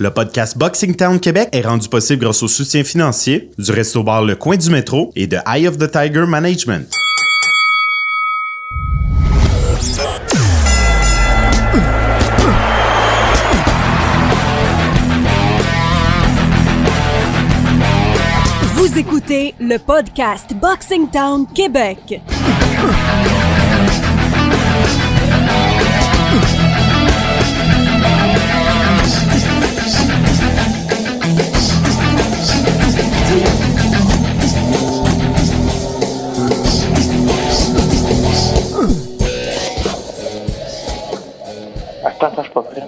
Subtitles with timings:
[0.00, 4.24] Le podcast Boxing Town Québec est rendu possible grâce au soutien financier du Resto Bar
[4.24, 6.90] Le Coin du Métro et de Eye of the Tiger Management.
[18.74, 22.20] Vous écoutez le podcast Boxing Town Québec.
[42.24, 42.82] Attends, attends, je suis pas prêt.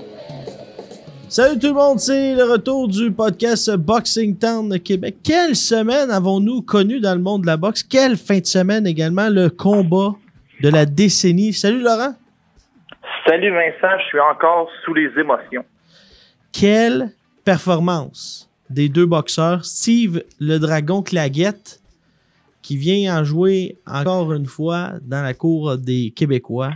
[1.29, 5.17] Salut tout le monde, c'est le retour du podcast Boxing Town Québec.
[5.23, 7.83] Quelle semaine avons-nous connu dans le monde de la boxe?
[7.83, 10.15] Quelle fin de semaine également, le combat
[10.63, 11.53] de la décennie.
[11.53, 12.15] Salut Laurent.
[13.27, 15.65] Salut Vincent, je suis encore sous les émotions.
[16.53, 17.11] Quelle
[17.45, 19.67] performance des deux boxeurs.
[19.67, 21.83] Steve le Dragon Claguette,
[22.63, 26.73] qui vient en jouer encore une fois dans la cour des Québécois,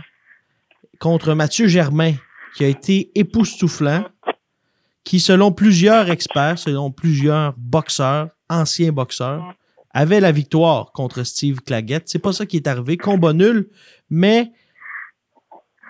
[0.99, 2.13] contre Mathieu Germain,
[2.55, 4.05] qui a été époustouflant,
[5.03, 9.53] qui, selon plusieurs experts, selon plusieurs boxeurs, anciens boxeurs,
[9.93, 12.07] avait la victoire contre Steve Claggett.
[12.07, 12.97] C'est pas ça qui est arrivé.
[12.97, 13.69] Combat nul,
[14.09, 14.51] mais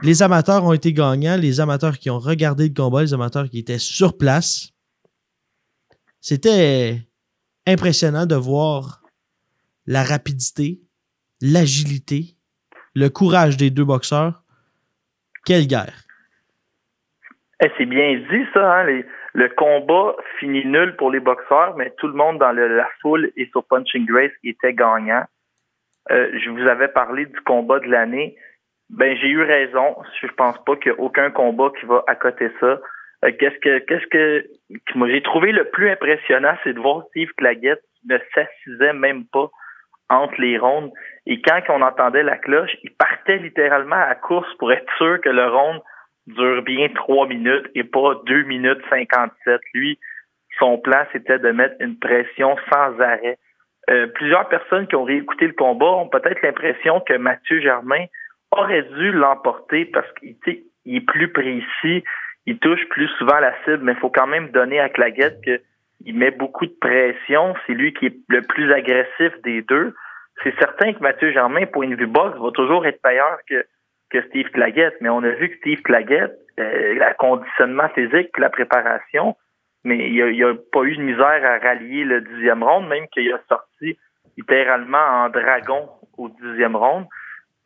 [0.01, 1.37] les amateurs ont été gagnants.
[1.37, 4.69] Les amateurs qui ont regardé le combat, les amateurs qui étaient sur place.
[6.19, 7.07] C'était
[7.67, 9.03] impressionnant de voir
[9.85, 10.81] la rapidité,
[11.41, 12.37] l'agilité,
[12.93, 14.43] le courage des deux boxeurs.
[15.45, 16.03] Quelle guerre!
[17.63, 19.03] Eh, c'est bien dit ça, hein?
[19.33, 23.45] le combat finit nul pour les boxeurs, mais tout le monde dans la foule et
[23.51, 25.23] sur Punching Grace était gagnant.
[26.09, 28.35] Euh, je vous avais parlé du combat de l'année.
[28.89, 29.95] Ben j'ai eu raison.
[30.21, 32.79] Je pense pas qu'il y a aucun combat qui va accoter ça.
[33.23, 34.45] Euh, qu'est-ce que qu'est-ce que
[34.95, 39.25] moi j'ai trouvé le plus impressionnant, c'est de voir Steve Claggett qui ne s'assisait même
[39.31, 39.49] pas
[40.09, 40.91] entre les rondes.
[41.27, 45.29] Et quand on entendait la cloche, il partait littéralement à course pour être sûr que
[45.29, 45.81] le ronde
[46.27, 49.61] dure bien trois minutes et pas deux minutes cinquante-sept.
[49.73, 49.99] Lui,
[50.59, 53.37] son plan, c'était de mettre une pression sans arrêt.
[53.89, 58.05] Euh, plusieurs personnes qui ont réécouté le combat ont peut-être l'impression que Mathieu Germain
[58.51, 60.35] aurait dû l'emporter parce qu'il
[60.85, 62.03] il est plus précis,
[62.45, 65.61] il touche plus souvent la cible, mais il faut quand même donner à Claguette que
[66.05, 67.53] il met beaucoup de pression.
[67.65, 69.93] C'est lui qui est le plus agressif des deux.
[70.43, 73.65] C'est certain que Mathieu Germain, point de vue boxe, va toujours être meilleur que,
[74.11, 74.93] que Steve Claggett.
[75.01, 79.35] Mais on a vu que Steve Claggett, euh, le conditionnement physique la préparation,
[79.83, 83.07] mais il a, il a pas eu de misère à rallier le dixième round, même
[83.07, 83.97] qu'il a sorti
[84.37, 87.05] littéralement en dragon au dixième round.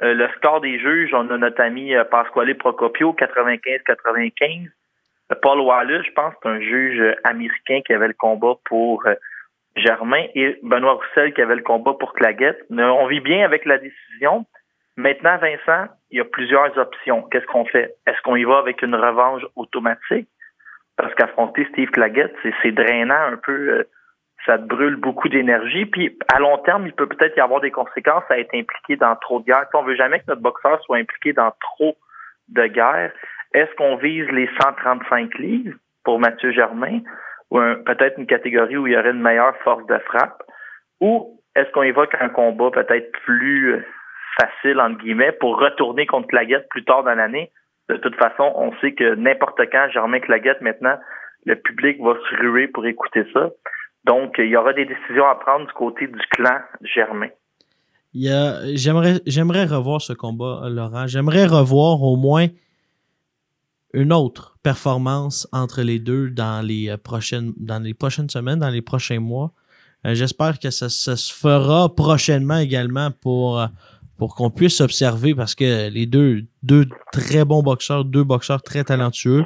[0.02, 4.68] Euh, le score des juges, on a notre ami euh, Pasquale Procopio, 95-95.
[5.32, 9.06] Euh, Paul Wallace, je pense, c'est un juge euh, américain qui avait le combat pour
[9.78, 12.62] Germain et Benoît Roussel qui avait le combat pour Claguette.
[12.70, 14.46] On vit bien avec la décision.
[14.98, 17.24] Maintenant, Vincent, il y a plusieurs options.
[17.24, 17.96] Qu'est-ce qu'on fait?
[18.08, 20.30] Est-ce qu'on y va avec une revanche automatique?
[20.98, 23.52] Parce qu'affronter Steve Claggett, c'est drainant un peu.
[23.80, 23.84] euh,
[24.46, 25.86] ça te brûle beaucoup d'énergie.
[25.88, 29.16] Puis à long terme, il peut peut-être y avoir des conséquences à être impliqué dans
[29.16, 29.68] trop de guerres.
[29.74, 31.98] On veut jamais que notre boxeur soit impliqué dans trop
[32.50, 33.12] de guerres.
[33.54, 37.00] Est-ce qu'on vise les 135 livres pour Mathieu Germain
[37.50, 40.44] ou un- peut-être une catégorie où il y aurait une meilleure force de frappe?
[41.02, 43.86] Ou est-ce qu'on évoque un combat peut-être plus euh,
[44.40, 47.52] facile, entre guillemets, pour retourner contre Claguette plus tard dans l'année?
[47.90, 50.98] De toute façon, on sait que n'importe quand, Germain Claguette, maintenant,
[51.46, 53.50] le public va se ruer pour écouter ça.
[54.06, 57.30] Donc, il y aura des décisions à prendre du côté du clan Germain.
[58.14, 61.06] J'aimerais revoir ce combat, Laurent.
[61.08, 62.48] J'aimerais revoir au moins
[63.94, 68.70] une autre performance entre les deux dans les euh, prochaines, dans les prochaines semaines, dans
[68.70, 69.54] les prochains mois.
[70.06, 73.68] Euh, J'espère que ça, ça se fera prochainement également pour, euh,
[74.18, 78.84] pour qu'on puisse observer parce que les deux, deux très bons boxeurs, deux boxeurs très
[78.84, 79.46] talentueux.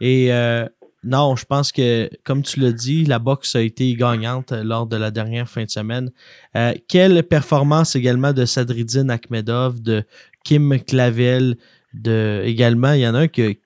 [0.00, 0.66] Et euh,
[1.02, 4.96] non, je pense que, comme tu l'as dit, la boxe a été gagnante lors de
[4.96, 6.10] la dernière fin de semaine.
[6.56, 10.04] Euh, quelle performance également de Sadridine Akhmedov, de
[10.44, 11.56] Kim Clavel,
[11.94, 13.56] de également, il y en a un que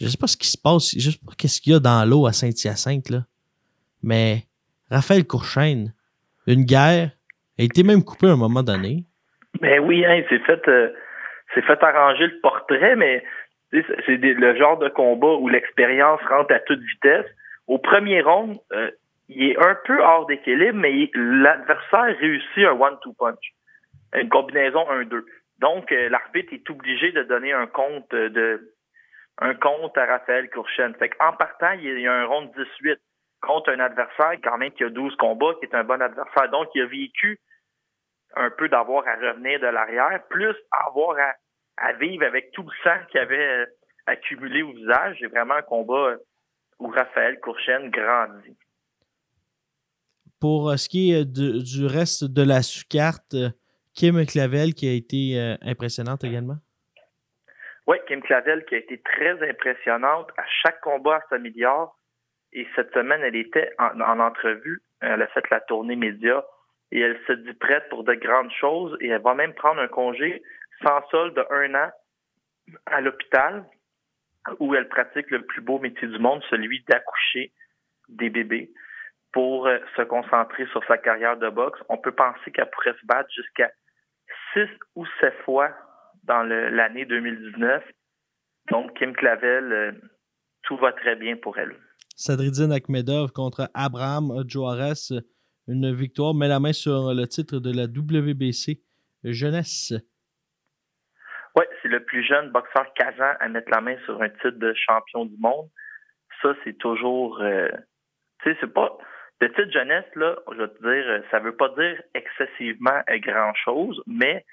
[0.00, 2.04] je sais pas ce qui se passe, je sais pas qu'est-ce qu'il y a dans
[2.08, 3.26] l'eau à Saint-Hyacinthe, là.
[4.02, 4.46] Mais
[4.90, 5.94] Raphaël Courchaine,
[6.46, 7.12] une guerre,
[7.58, 9.04] a été même coupé à un moment donné.
[9.60, 10.90] Ben oui, hein, il s'est fait, euh,
[11.54, 13.24] s'est fait arranger le portrait, mais
[13.70, 17.26] c'est c'est le genre de combat où l'expérience rentre à toute vitesse.
[17.66, 18.90] Au premier round, euh,
[19.28, 23.52] il est un peu hors d'équilibre, mais l'adversaire réussit un one-two punch,
[24.14, 25.24] une combinaison 1-2.
[25.60, 28.72] Donc, euh, l'arbitre est obligé de donner un compte euh, de
[29.38, 30.94] un compte à Raphaël Courchen.
[30.98, 32.98] Fait en partant, il y a un rond de 18
[33.40, 36.50] contre un adversaire quand même qui a 12 combats, qui est un bon adversaire.
[36.50, 37.38] Donc, il a vécu
[38.36, 41.16] un peu d'avoir à revenir de l'arrière, plus avoir
[41.76, 43.66] à, vivre avec tout le sang qu'il avait euh,
[44.06, 45.16] accumulé au visage.
[45.20, 46.16] C'est vraiment un combat
[46.78, 48.56] où Raphaël Courchen grandit.
[50.40, 53.50] Pour euh, ce qui est du reste de la sous-carte, euh,
[53.94, 56.58] Kim Clavel qui a été impressionnante également?
[57.86, 61.96] Oui, Kim Clavel qui a été très impressionnante à chaque combat à sa milliard.
[62.52, 64.80] Et cette semaine, elle était en, entrevue.
[65.00, 66.44] Elle a fait la tournée média
[66.92, 69.88] et elle se dit prête pour de grandes choses et elle va même prendre un
[69.88, 70.42] congé
[70.82, 71.90] sans solde de un an
[72.86, 73.64] à l'hôpital
[74.58, 77.52] où elle pratique le plus beau métier du monde, celui d'accoucher
[78.08, 78.70] des bébés
[79.32, 81.78] pour euh, se concentrer sur sa carrière de boxe.
[81.88, 83.70] On peut penser qu'elle pourrait se battre jusqu'à
[84.52, 85.70] six ou sept fois
[86.24, 87.84] dans l'année 2019.
[88.70, 89.92] Donc, Kim Clavel, euh,
[90.62, 91.76] tout va très bien pour elle.
[92.16, 95.22] Sadridine Akhmedov contre Abraham Juarez,
[95.68, 98.80] une victoire, met la main sur le titre de la WBC
[99.24, 99.92] jeunesse.
[101.56, 104.72] Oui, c'est le plus jeune boxeur kazan à mettre la main sur un titre de
[104.74, 105.68] champion du monde.
[106.42, 107.40] Ça, c'est toujours.
[107.40, 107.68] Euh,
[108.42, 108.96] tu sais, c'est pas.
[109.40, 114.44] Le titre jeunesse, là, je vais te dire, ça veut pas dire excessivement grand-chose, mais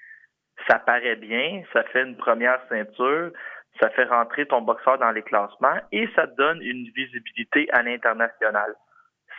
[0.68, 3.32] ça paraît bien, ça fait une première ceinture,
[3.80, 8.76] ça fait rentrer ton boxeur dans les classements et ça donne une visibilité à l'international.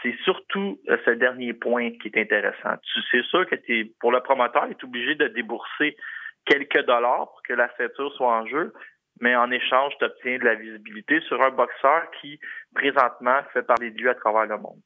[0.02, 2.76] C'est surtout euh, ce dernier point qui est intéressant.
[3.10, 5.96] C'est sûr que es, pour le promoteur, il est obligé de débourser
[6.44, 8.72] quelques dollars pour que la ceinture soit en jeu,
[9.20, 12.38] mais en échange, tu obtiens de la visibilité sur un boxeur qui,
[12.74, 14.80] présentement, fait parler de lui à travers le monde.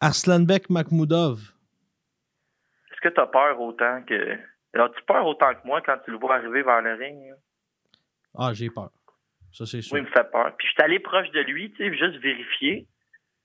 [0.00, 1.38] Arslanbek Makhmoudov.
[2.90, 4.36] Est-ce que tu as peur autant que
[4.74, 7.34] alors, tu peur autant que moi quand tu le vois arriver vers le ring?
[8.36, 8.90] Ah, j'ai peur.
[9.52, 9.94] Ça, c'est sûr.
[9.94, 10.54] Oui, il me fait peur.
[10.56, 12.86] Puis, je suis allé proche de lui, tu sais, juste vérifier.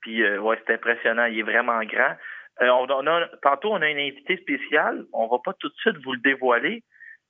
[0.08, 1.26] Puis, euh, ouais, c'est impressionnant.
[1.26, 2.16] Il est vraiment grand.
[2.62, 5.06] Euh, on, a, tantôt, on a une invité spéciale.
[5.12, 6.86] On va pas tout de suite vous le dévoiler.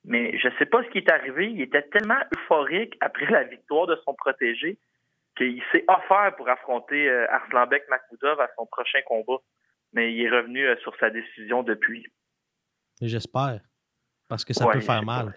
[0.06, 1.50] Mais je sais pas ce qui est arrivé.
[1.50, 4.78] Il était tellement euphorique après la victoire de son protégé
[5.40, 9.42] qu'il s'est offert pour affronter euh, Arslanbek Makoudov à son prochain combat.
[9.94, 12.06] Mais il est revenu euh, sur sa décision depuis.
[13.02, 13.62] J'espère
[14.30, 15.34] parce que ça peut faire mal.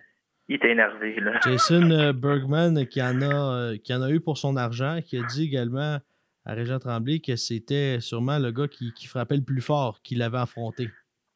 [0.48, 1.40] Il est énervé, là.
[1.42, 5.44] Jason Bergman, qui en, a, qui en a eu pour son argent, qui a dit
[5.46, 6.00] également
[6.50, 10.38] à Régent Tremblay que c'était sûrement le gars qui, frappait le plus fort qu'il avait
[10.38, 10.88] affronté.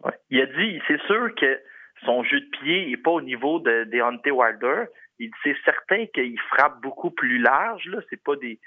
[0.02, 0.12] Ouais.
[0.30, 1.60] Il a dit, c'est sûr que
[2.04, 4.86] son jeu de pied n'est pas au niveau de Deontay Wilder.
[5.20, 7.98] Il c'est certain qu'il frappe beaucoup plus large, là.
[8.10, 8.58] C'est pas des,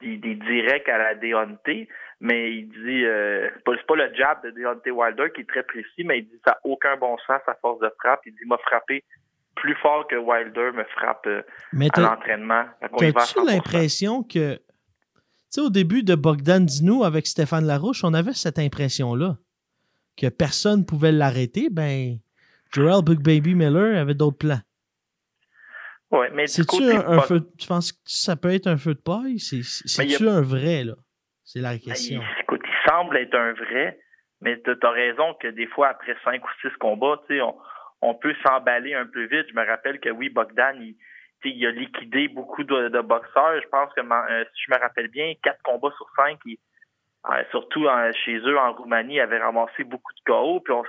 [0.00, 1.86] des, directs à la Deontay,
[2.20, 6.04] mais il dit euh, c'est pas le jab de Deontay Wilder qui est très précis,
[6.04, 8.20] mais il dit ça n'a aucun bon sens sa force de frappe.
[8.24, 9.04] Il dit m'a frappé
[9.54, 11.42] plus fort que Wilder me frappe euh,
[11.92, 12.64] à l'entraînement.
[12.80, 14.58] As-tu l'impression que
[15.50, 19.36] sais, au début de Bogdan Dinou avec Stéphane Larouche, on avait cette impression-là
[20.16, 21.68] que personne ne pouvait l'arrêter.
[21.70, 22.18] Ben,
[22.72, 24.60] Joel Big Baby Miller avait d'autres plans.
[26.10, 29.38] Ouais, mais C'est-tu un, feu Tu penses que ça peut être un feu de paille?
[29.38, 30.94] C'est-tu un vrai, là?
[31.44, 32.20] C'est la ben, question.
[32.20, 33.98] Il, écoute, il semble être un vrai,
[34.40, 37.54] mais tu as raison que des fois, après cinq ou six combats, on,
[38.02, 39.46] on peut s'emballer un peu vite.
[39.50, 40.96] Je me rappelle que oui, Bogdan, il,
[41.44, 43.60] il a liquidé beaucoup de, boxeurs.
[43.62, 47.86] Je pense que, euh, si je me rappelle bien, quatre combats sur cinq, euh, surtout
[48.24, 50.84] chez eux en Roumanie, il avait ramassé beaucoup de KO, puis on,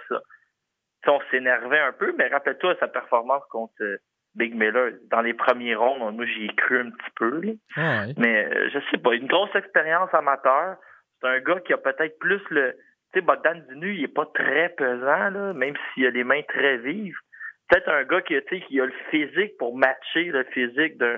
[1.08, 3.98] on s'énervait un peu, mais rappelle-toi sa performance contre euh,
[4.36, 7.42] Big Miller, dans les premiers ronds, moi j'y ai cru un petit peu.
[7.76, 10.78] Ah Mais euh, je sais pas, une grosse expérience amateur.
[11.20, 12.74] C'est un gars qui a peut-être plus le.
[13.14, 16.44] Tu sais, Bogdan Dinu, il est pas très pesant, là, même s'il a les mains
[16.44, 17.18] très vives.
[17.72, 18.36] Peut-être un gars qui,
[18.68, 21.18] qui a le physique pour matcher le physique d'un,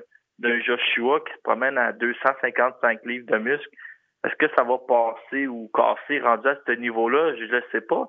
[0.62, 3.76] Joshua qui se promène à 255 livres de muscle.
[4.24, 7.36] Est-ce que ça va passer ou casser rendu à ce niveau-là?
[7.36, 8.06] Je ne sais pas.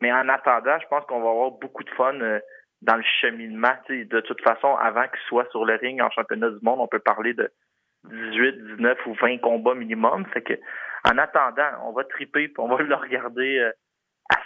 [0.00, 2.14] Mais en attendant, je pense qu'on va avoir beaucoup de fun.
[2.20, 2.38] Euh,
[2.82, 3.74] dans le cheminement.
[3.88, 7.00] De toute façon, avant qu'il soit sur le ring en championnat du monde, on peut
[7.00, 7.50] parler de
[8.04, 10.24] 18, 19 ou 20 combats minimum.
[10.32, 10.54] Fait que,
[11.04, 13.72] en attendant, on va triper on va le regarder euh,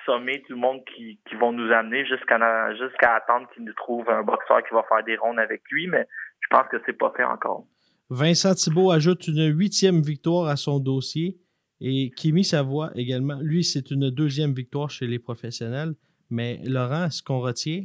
[0.02, 4.22] assommer tout le monde qui, qui vont nous amener jusqu'à attendre qu'il nous trouve un
[4.22, 6.06] boxeur qui va faire des rondes avec lui, mais
[6.40, 7.66] je pense que c'est pas fait encore.
[8.10, 11.38] Vincent Thibault ajoute une huitième victoire à son dossier
[11.80, 13.40] et Kimi Savoie également.
[13.40, 15.94] Lui, c'est une deuxième victoire chez les professionnels.
[16.30, 17.84] Mais Laurent, ce qu'on retient,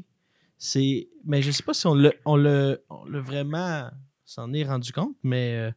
[0.57, 1.09] c'est.
[1.25, 3.89] Mais je sais pas si on le, vraiment
[4.23, 5.71] s'en est rendu compte, mais euh,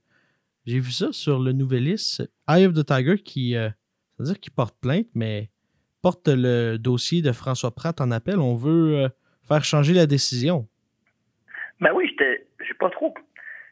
[0.67, 2.31] j'ai vu ça sur le Nouvelliste.
[2.49, 3.57] Eye of the Tiger qui.
[3.57, 3.71] Euh,
[4.17, 5.51] c'est-à-dire qu'il porte plainte, mais
[6.03, 8.39] porte le dossier de François Pratt en appel.
[8.39, 9.09] On veut euh,
[9.47, 10.67] faire changer la décision.
[11.81, 12.47] Ben oui, j'étais.
[12.67, 13.15] J'ai pas trop.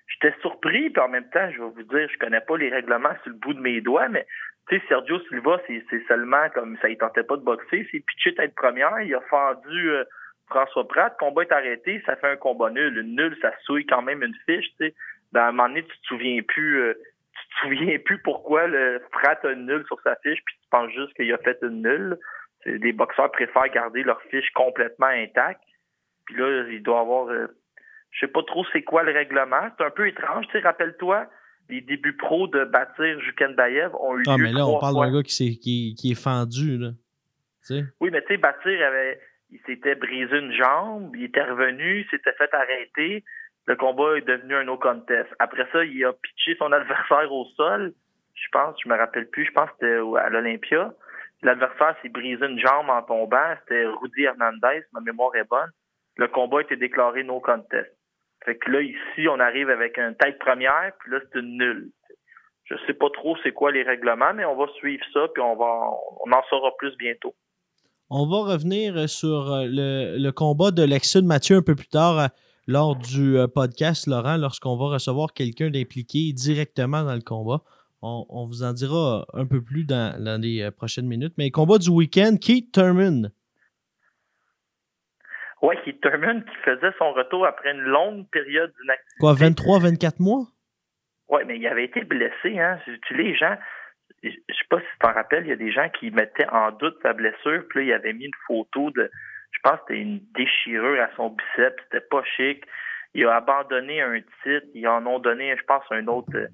[0.06, 3.14] j'étais surpris, puis en même temps, je vais vous dire, je connais pas les règlements
[3.22, 4.26] sur le bout de mes doigts, mais
[4.68, 8.34] tu sais, Sergio Silva, c'est seulement comme ça, il tentait pas de boxer, c'est pitché
[8.34, 10.04] tête première, il a fendu euh,
[10.48, 12.96] François Pratt, le combat est arrêté, ça fait un combat nul.
[12.98, 14.94] Une nul, ça souille quand même une fiche, tu sais.
[15.32, 16.94] Dans un moment donné, tu te souviens plus, euh,
[17.60, 20.92] te souviens plus pourquoi le Pratt a une nulle sur sa fiche, puis tu penses
[20.92, 22.18] juste qu'il a fait une nulle.
[22.66, 25.62] Des boxeurs préfèrent garder leur fiche complètement intacte.
[26.26, 27.46] Puis là, il doit avoir, euh,
[28.10, 29.70] je sais pas trop c'est quoi le règlement.
[29.76, 31.26] C'est un peu étrange, tu sais, rappelle-toi,
[31.70, 33.18] les débuts pro de bâtir
[33.56, 36.12] Bayev ont eu ah, lieu mais là, on parle d'un gars qui, est, qui, qui
[36.12, 36.90] est fendu, là.
[38.00, 42.08] Oui, mais tu sais, Bâtir avait, il s'était brisé une jambe, il était revenu, il
[42.10, 43.24] s'était fait arrêter.
[43.68, 45.28] Le combat est devenu un no contest.
[45.38, 47.92] Après ça, il a pitché son adversaire au sol.
[48.32, 50.94] Je pense, je me rappelle plus, je pense que c'était à l'Olympia.
[51.42, 53.54] L'adversaire s'est brisé une jambe en tombant.
[53.60, 55.68] C'était Rudy Hernandez, ma mémoire est bonne.
[56.16, 57.94] Le combat a été déclaré no contest.
[58.42, 61.90] Fait que là, ici, on arrive avec une tête première, puis là, c'est une nulle.
[62.64, 65.56] Je sais pas trop c'est quoi les règlements, mais on va suivre ça, puis on
[65.56, 65.90] va
[66.24, 67.34] on en saura plus bientôt.
[68.08, 72.30] On va revenir sur euh, le, combat de Lexud Mathieu un peu plus tard
[72.68, 77.62] lors du euh, podcast, Laurent, lorsqu'on va recevoir quelqu'un d'impliqué directement dans le combat.
[78.00, 81.34] On, vous en dira un peu plus dans, les prochaines minutes.
[81.36, 83.32] Mais combat du week-end, Keith Thurman.
[85.62, 89.16] Oui, Keith Thurman qui faisait son retour après une longue période d'inactivité.
[89.18, 90.46] Quoi, 23, 24 mois?
[91.28, 92.60] Oui, mais il avait été blessé.
[92.60, 92.78] Hein?
[93.08, 93.56] Tu les gens,
[94.22, 96.70] je sais pas si tu t'en rappelles, il y a des gens qui mettaient en
[96.70, 99.10] doute sa blessure, puis là, il avait mis une photo de,
[99.58, 102.64] je pense que c'était une déchirure à son biceps, c'était pas chic.
[103.14, 106.46] Il a abandonné un titre, ils en ont donné, je pense, un autre euh,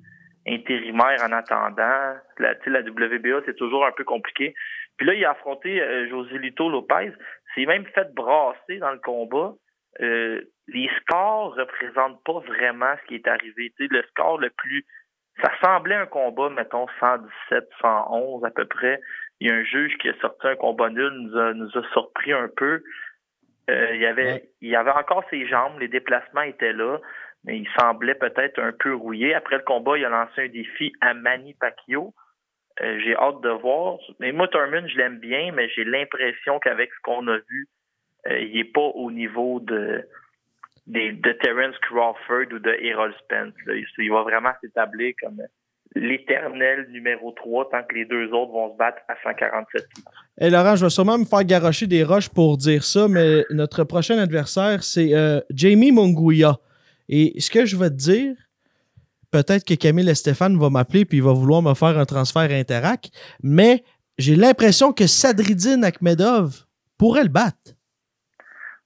[0.47, 2.17] intérimaire en attendant.
[2.39, 4.55] La, la WBA, c'est toujours un peu compliqué.
[4.97, 7.13] Puis là, il a affronté euh, José Lito Lopez.
[7.55, 9.53] C'est même fait brasser dans le combat.
[10.01, 13.73] Euh, les scores représentent pas vraiment ce qui est arrivé.
[13.77, 14.85] sais, le score le plus
[15.43, 19.01] ça semblait un combat, mettons, 117, 111 à peu près.
[19.41, 21.83] Il y a un juge qui a sorti un combat nul, nous a, nous a
[21.93, 22.83] surpris un peu.
[23.71, 26.99] Euh, il y avait il avait encore ses jambes, les déplacements étaient là,
[27.45, 29.35] mais il semblait peut-être un peu rouillé.
[29.35, 32.15] Après le combat, il a lancé un défi à Manny Pacquiao.
[32.81, 33.99] Euh, j'ai hâte de voir.
[34.19, 37.69] Mais moi, Thurman, je l'aime bien, mais j'ai l'impression qu'avec ce qu'on a vu,
[38.27, 40.07] euh, il est pas au niveau de
[40.87, 43.55] de Terence Crawford ou de Errol Spence.
[43.99, 45.41] Il, va vraiment s'établir comme
[45.95, 49.85] l'éternel numéro 3 tant que les deux autres vont se battre à 147
[50.41, 53.85] Et Laurent, je vais sûrement me faire garocher des roches pour dire ça, mais notre
[53.85, 56.57] prochain adversaire, c'est euh, Jamie Munguia.
[57.09, 58.35] Et ce que je vais te dire,
[59.31, 62.51] peut-être que Camille et Stéphane vont m'appeler puis il va vouloir me faire un transfert
[62.51, 63.11] Interac,
[63.43, 63.85] mais
[64.19, 66.65] j'ai l'impression que Sadridine Akhmedov
[66.99, 67.75] pourrait le battre.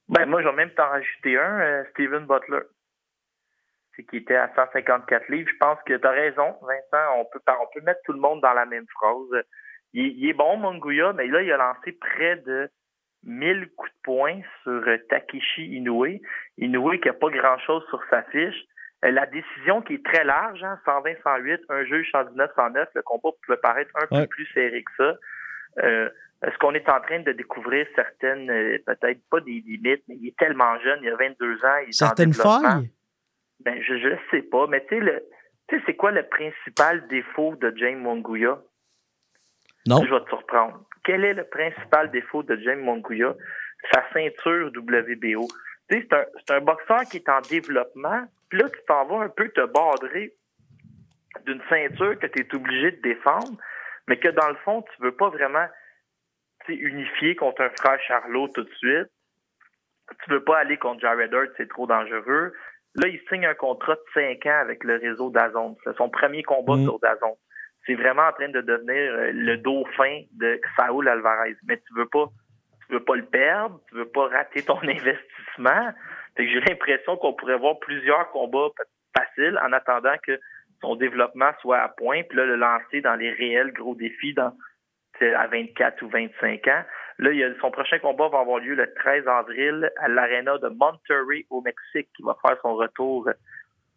[0.09, 2.65] Ben, moi, je vais même t'en rajouter un, euh, Steven Butler.
[4.05, 5.51] Qui était à 154 livres.
[5.53, 7.15] Je pense que tu as raison, Vincent.
[7.17, 9.43] On peut, on peut mettre tout le monde dans la même phrase.
[9.93, 12.71] Il, est bon, Monguya, mais là, il a lancé près de
[13.25, 16.21] 1000 coups de poing sur euh, Takeshi Inoue.
[16.59, 18.65] Inoue qui n'a pas grand-chose sur sa fiche.
[19.05, 23.59] Euh, la décision qui est très large, hein, 120-108, un juge 119-109, le combat pouvait
[23.59, 25.15] paraître un peu plus serré que ça.
[25.85, 26.11] Euh,
[26.45, 28.47] est-ce qu'on est en train de découvrir certaines,
[28.87, 31.77] peut-être pas des limites, mais il est tellement jeune, il a 22 ans.
[31.83, 32.91] Il est certaines failles?
[33.61, 38.01] Ben, je ne sais pas, mais tu sais, c'est quoi le principal défaut de James
[38.01, 38.59] Monguia?
[39.87, 40.05] Non.
[40.05, 40.85] Je vais te surprendre.
[41.05, 43.35] Quel est le principal défaut de James Monguia?
[43.93, 45.49] Sa ceinture WBO.
[45.91, 49.25] Tu sais, c'est un, un boxeur qui est en développement, puis là, tu t'en vas
[49.25, 50.35] un peu te bordrer
[51.47, 53.59] d'une ceinture que tu es obligé de défendre,
[54.07, 55.67] mais que dans le fond, tu veux pas vraiment
[56.69, 59.09] unifié contre un frère Charlot tout de suite.
[60.25, 62.53] Tu veux pas aller contre Jared Hurt, c'est trop dangereux.
[62.95, 65.77] Là, il signe un contrat de 5 ans avec le réseau Dazon.
[65.85, 66.85] C'est son premier combat mm.
[66.85, 67.37] sur Dazon.
[67.87, 71.57] C'est vraiment en train de devenir euh, le dauphin de Saul Alvarez.
[71.67, 72.27] Mais tu veux pas,
[72.87, 75.93] tu veux pas le perdre, tu veux pas rater ton investissement.
[76.37, 78.69] j'ai l'impression qu'on pourrait voir plusieurs combats
[79.17, 80.39] faciles en attendant que
[80.81, 84.53] son développement soit à point, puis là, le lancer dans les réels gros défis dans,
[85.21, 86.83] à 24 ou 25 ans.
[87.19, 91.47] Là, il son prochain combat va avoir lieu le 13 avril à l'aréna de Monterrey
[91.51, 93.29] au Mexique, qui va faire son retour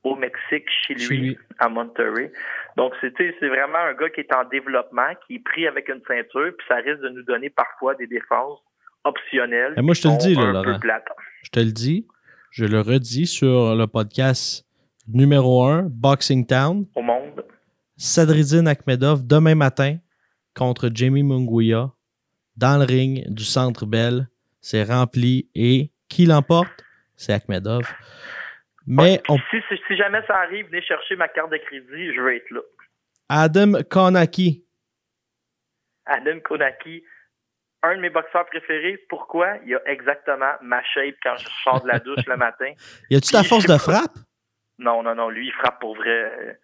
[0.04, 2.32] au Mexique chez lui, à Monterrey.
[2.78, 6.52] Donc, c'est vraiment un gars qui est en développement, qui est pris avec une ceinture,
[6.58, 8.60] puis ça risque de nous donner parfois des défenses
[9.04, 9.76] optionnelles.
[9.78, 10.80] Et moi, je te le dis, là, Laurent.
[11.44, 12.08] Je te le dis,
[12.50, 14.66] je le redis sur le podcast
[15.08, 16.88] numéro 1, Boxing Town.
[16.96, 17.46] Au monde.
[17.98, 19.98] Sadridine Akhmedov, demain matin,
[20.56, 21.92] contre Jamie Munguia
[22.58, 24.28] dans le ring du Centre Bell.
[24.62, 26.84] C'est rempli et qui l'emporte?
[27.16, 27.84] C'est Akhmedov.
[28.88, 32.22] Mais on- si, si, si jamais ça arrive, venez chercher ma carte de crédit, je
[32.22, 32.62] vais être là.
[33.30, 34.66] Adam Konaki.
[36.06, 37.04] Adam Konaki,
[37.84, 38.98] un de mes boxeurs préférés.
[39.10, 39.58] Pourquoi?
[39.66, 42.72] Il a exactement ma shape quand je sors de la douche le matin.
[43.10, 44.18] Y a-tu ta force de frappe?
[44.80, 46.60] Non, non, non, lui, il frappe pour vrai.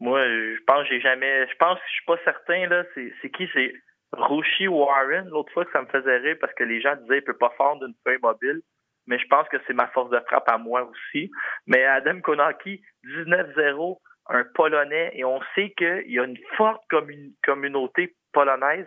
[0.00, 1.46] Moi, je pense que j'ai jamais.
[1.48, 2.84] Je pense que je suis pas certain, là.
[2.94, 3.48] C'est qui?
[3.54, 3.72] C'est
[4.12, 7.24] Roshi Warren, l'autre fois que ça me faisait rire parce que les gens disaient qu'il
[7.24, 8.60] peut pas fendre d'une feuille mobile.
[9.06, 11.30] Mais je pense que c'est ma force de frappe à moi aussi.
[11.66, 13.98] Mais Adam Konaki, 19-0,
[14.28, 18.86] un Polonais, et on sait qu'il y a une forte commu- communauté polonaise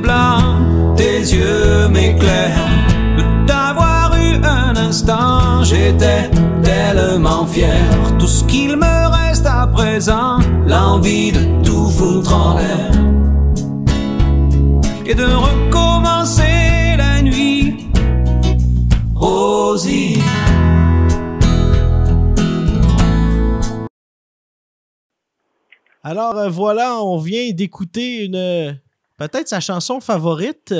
[0.00, 2.58] Blanc, tes yeux m'éclairent.
[3.16, 6.30] De t'avoir eu un instant, j'étais
[6.62, 7.84] tellement fier.
[8.18, 12.90] Tout ce qu'il me reste à présent, l'envie de tout foutre en l'air.
[15.06, 17.88] Et de recommencer la nuit.
[19.14, 20.18] Rosie.
[26.02, 28.80] Alors euh, voilà, on vient d'écouter une
[29.18, 30.74] peut-être sa chanson favorite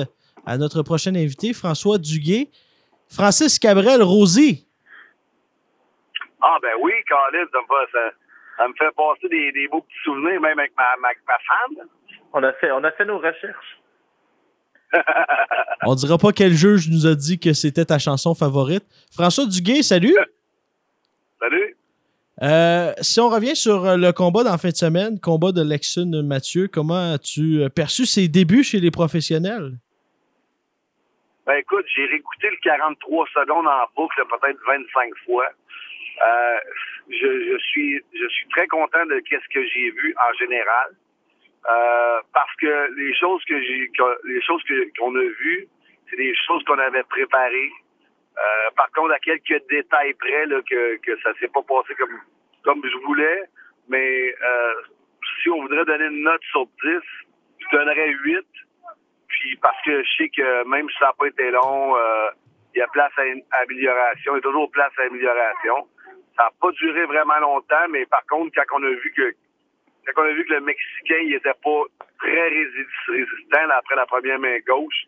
[0.47, 2.51] à notre prochain invité, François Duguay.
[3.11, 4.67] Francis Cabrel Rosy.
[6.41, 8.11] Ah ben oui, Colin, ça me fait, ça,
[8.59, 11.89] ça me fait passer des, des beaux petits souvenirs, même avec ma, ma, ma femme.
[12.33, 13.81] On a fait, on a fait nos recherches.
[15.85, 18.85] On dira pas quel juge nous a dit que c'était ta chanson favorite.
[19.13, 20.15] François Duguay, salut.
[21.41, 21.77] Salut.
[22.43, 26.23] Euh, si on revient sur euh, le combat d'en fin de semaine, combat de Lexon
[26.25, 29.73] Mathieu, comment as-tu euh, perçu ses débuts chez les professionnels?
[31.47, 35.49] Ben écoute, j'ai réécouté le 43 secondes en boucle peut-être 25 fois.
[36.27, 36.59] Euh,
[37.09, 40.91] je, suis je suis très content de qu'est-ce que j'ai vu en général.
[41.69, 43.91] Euh, parce que les choses que j'ai
[44.25, 44.63] les choses
[44.99, 45.67] qu'on a vues,
[46.09, 47.71] c'est des choses qu'on avait préparées.
[48.39, 52.19] Euh, par contre, à quelques détails près là, que, que ça s'est pas passé comme
[52.65, 53.43] comme je voulais,
[53.89, 54.75] mais euh,
[55.43, 57.01] si on voudrait donner une note sur 10,
[57.59, 58.47] je donnerais 8.
[59.29, 62.29] Puis parce que je sais que même si ça n'a pas été long, euh,
[62.75, 65.89] il y a place à une amélioration, il y a toujours place à amélioration.
[66.37, 69.35] Ça n'a pas duré vraiment longtemps, mais par contre, quand on a vu que
[70.15, 71.83] quand on a vu que le Mexicain il était pas
[72.19, 75.05] très rési- résistant là, après la première main gauche,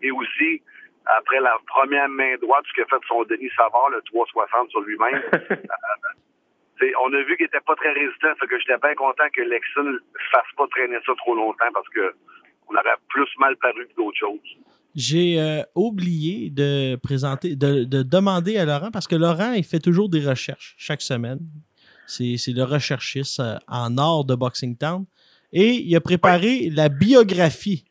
[0.00, 0.62] et aussi
[1.06, 5.22] après la première main droite, ce que fait son Denis Savard, le 360 sur lui-même.
[6.76, 9.42] T'sais, on a vu qu'il était pas très résistant, fait que j'étais bien content que
[9.42, 9.98] Lexon ne
[10.30, 12.14] fasse pas traîner ça trop longtemps parce que
[12.68, 14.40] on aurait plus mal paru que d'autres choses.
[14.94, 19.78] J'ai euh, oublié de présenter, de, de demander à Laurent, parce que Laurent, il fait
[19.78, 21.40] toujours des recherches chaque semaine.
[22.06, 25.06] C'est c'est le recherchiste euh, en or de Boxing Town.
[25.52, 27.84] Et il a préparé la biographie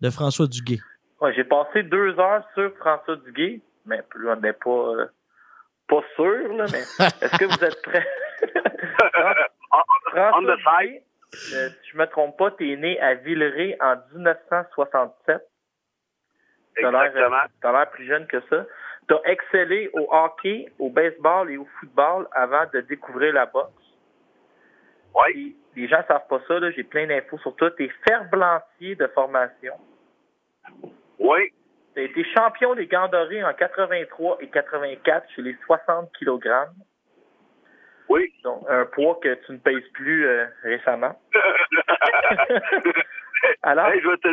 [0.00, 0.80] de François Duguay.
[1.20, 5.06] Ouais, j'ai passé deux heures sur François Duguay, mais plus on n'est pas, euh,
[5.88, 6.78] pas sûr, là, mais
[7.22, 8.06] est-ce que vous êtes prêts?
[9.72, 10.66] On François the side.
[10.66, 11.02] Duguay,
[11.54, 15.42] euh, si je me trompe pas, t'es né à Villeray en 1967.
[16.78, 17.36] T'as l'air, Exactement.
[17.36, 18.66] euh, t'as l'air plus jeune que ça.
[19.08, 23.72] tu as excellé au hockey, au baseball et au football avant de découvrir la boxe.
[25.14, 25.56] Oui.
[25.74, 27.70] Les gens savent pas ça, là, j'ai plein d'infos sur toi.
[27.70, 29.72] Tu es ferblantier de formation.
[31.18, 31.52] Oui.
[31.94, 36.48] Tu as été champion des gants dorés en 83 et 84 chez les 60 kg.
[38.08, 38.32] Oui.
[38.44, 41.18] Donc, un poids que tu ne pèses plus euh, récemment.
[43.62, 44.28] Alors, Hey, je, vais te,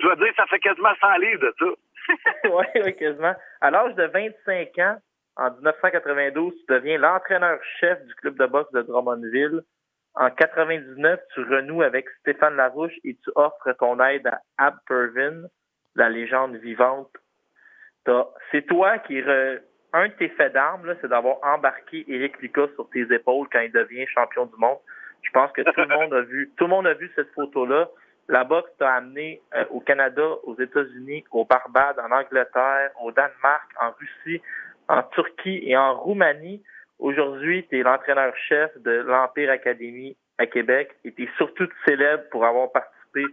[0.00, 1.66] je vais te dire, ça fait quasiment 100 livres de ça.
[2.50, 3.34] oui, oui, quasiment.
[3.60, 4.96] À l'âge de 25 ans,
[5.36, 9.62] en 1992, tu deviens l'entraîneur-chef du club de boxe de Drummondville.
[10.14, 15.44] En 99, tu renoues avec Stéphane Larouche et tu offres ton aide à Ab Pervin,
[15.94, 17.10] la légende vivante.
[18.50, 19.20] C'est toi qui...
[19.20, 19.60] re-
[19.92, 23.72] Un de tes faits d'armes, c'est d'avoir embarqué Eric Lucas sur tes épaules quand il
[23.72, 24.78] devient champion du monde.
[25.22, 27.88] Je pense que tout le monde a vu, tout le monde a vu cette photo-là.
[28.28, 33.68] La boxe t'a amené euh, au Canada, aux États-Unis, au Barbade, en Angleterre, au Danemark,
[33.80, 34.40] en Russie,
[34.88, 36.62] en Turquie et en Roumanie.
[37.00, 42.44] Aujourd'hui, tu es l'entraîneur-chef de l'Empire Academy à Québec et tu es surtout célèbre pour
[42.46, 43.24] avoir participé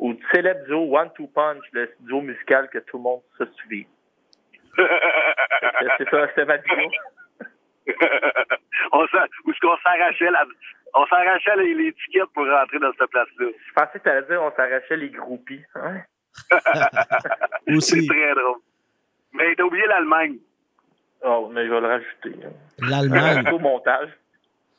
[0.00, 3.84] au célèbre duo One Two Punch, le duo musical que tout le monde se souvient.
[5.98, 6.90] C'est ça, c'est ma vidéo.
[8.92, 10.44] on où est-ce qu'on s'arrachait la,
[10.94, 13.46] on s'arrachait les, les tickets pour rentrer dans cette place-là?
[13.66, 15.62] Je pensais que tu allais dire on s'arrachait les groupies.
[15.74, 16.00] Hein?
[17.80, 18.60] C'est très drôle.
[19.32, 20.36] Mais t'as oublié l'Allemagne.
[21.24, 22.34] Oh, mais je vais le rajouter.
[22.46, 22.50] hein.
[22.88, 23.50] l'Allemagne.
[23.60, 24.10] Montage.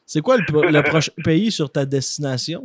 [0.05, 2.63] C'est quoi le, le prochain pays sur ta destination?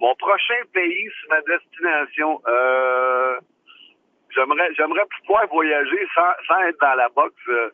[0.00, 3.38] Mon prochain pays sur ma destination, euh,
[4.34, 7.34] j'aimerais, j'aimerais pouvoir voyager sans, être dans la boxe.
[7.48, 7.70] euh,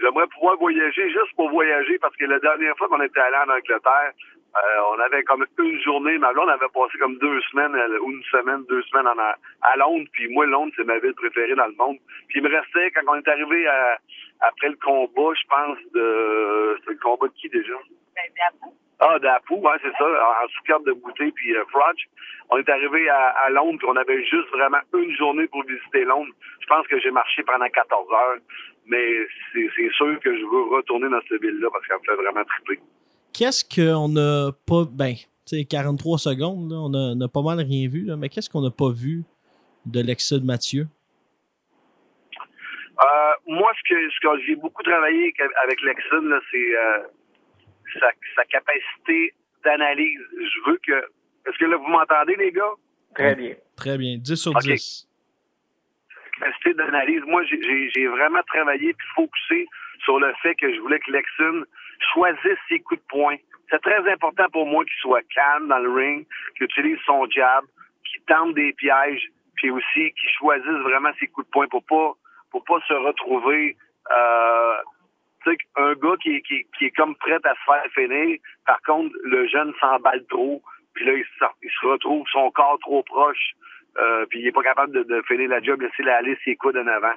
[0.00, 3.50] j'aimerais pouvoir voyager juste pour voyager parce que la dernière fois qu'on était allé en
[3.54, 4.12] Angleterre,
[4.56, 8.24] euh, on avait comme une journée, ma blonde avait passé comme deux semaines, ou une
[8.24, 10.08] semaine, deux semaines en, à Londres.
[10.12, 11.98] Puis moi, Londres, c'est ma ville préférée dans le monde.
[12.28, 13.98] Puis il me restait, quand on est arrivé à-
[14.40, 16.76] après le combat, je pense, de...
[16.80, 17.74] C'était le combat de qui déjà?
[19.00, 21.64] Ah, d'Apu, ouais, c'est ça, en, en sous-carte de bouteille puis euh.
[22.50, 26.04] On est arrivé à, à Londres, puis on avait juste vraiment une journée pour visiter
[26.04, 26.32] Londres.
[26.60, 28.38] Je pense que j'ai marché pendant 14 heures,
[28.86, 29.06] mais
[29.54, 32.80] c'est sûr que je veux retourner dans cette ville-là parce qu'elle me fait vraiment triper.
[33.32, 34.84] Qu'est-ce qu'on n'a pas.
[34.90, 35.14] Ben,
[35.46, 38.28] tu sais, 43 secondes, là, on, a, on a pas mal rien vu, là, mais
[38.28, 39.22] qu'est-ce qu'on n'a pas vu
[39.86, 40.86] de l'exode Mathieu?
[43.00, 45.32] Euh, moi, ce que, ce que j'ai beaucoup travaillé
[45.64, 46.98] avec Lexon, c'est euh,
[47.98, 50.20] sa, sa capacité d'analyse.
[50.32, 51.04] Je veux que...
[51.46, 52.72] Est-ce que là, vous m'entendez, les gars?
[53.14, 53.54] Très bien.
[53.76, 54.16] Très bien.
[54.18, 54.62] 10 sur Ok.
[54.62, 55.08] 10.
[56.38, 57.22] capacité d'analyse.
[57.26, 59.66] Moi, j'ai vraiment travaillé puis focusé
[60.04, 61.64] sur le fait que je voulais que Lexon
[62.12, 63.36] choisisse ses coups de poing.
[63.70, 66.26] C'est très important pour moi qu'il soit calme dans le ring,
[66.56, 67.64] qu'il utilise son jab,
[68.04, 72.12] qu'il tente des pièges, puis aussi qu'il choisisse vraiment ses coups de poing pour pas
[72.50, 73.76] pour pas se retrouver
[74.10, 74.74] euh,
[75.44, 78.38] tu sais, un gars qui, est- qui, qui est comme prêt à se faire finir.
[78.66, 80.62] Par contre, le jeune s'emballe trop,
[80.94, 83.52] puis là, il se, retrouve son corps trop proche,
[83.98, 86.76] euh, puis il est pas capable de, de finir la job, laisser aller ses coudes
[86.76, 87.14] en avant.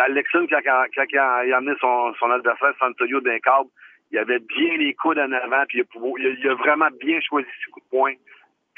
[0.00, 1.18] Alexon, quand, quand, quand il
[1.52, 3.70] a amené son, son adversaire Santoyo d'un câble,
[4.10, 5.78] il avait bien les coudes en avant, puis
[6.18, 8.14] il a- il a vraiment bien choisi ses coups de poing.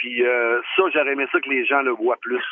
[0.01, 2.43] Puis euh, ça, j'aurais aimé ça que les gens le voient plus.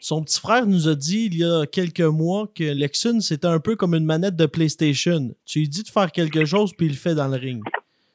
[0.00, 3.58] Son petit frère nous a dit il y a quelques mois que Lexun, c'était un
[3.58, 5.34] peu comme une manette de PlayStation.
[5.46, 7.64] Tu lui dis de faire quelque chose, puis il le fait dans le ring.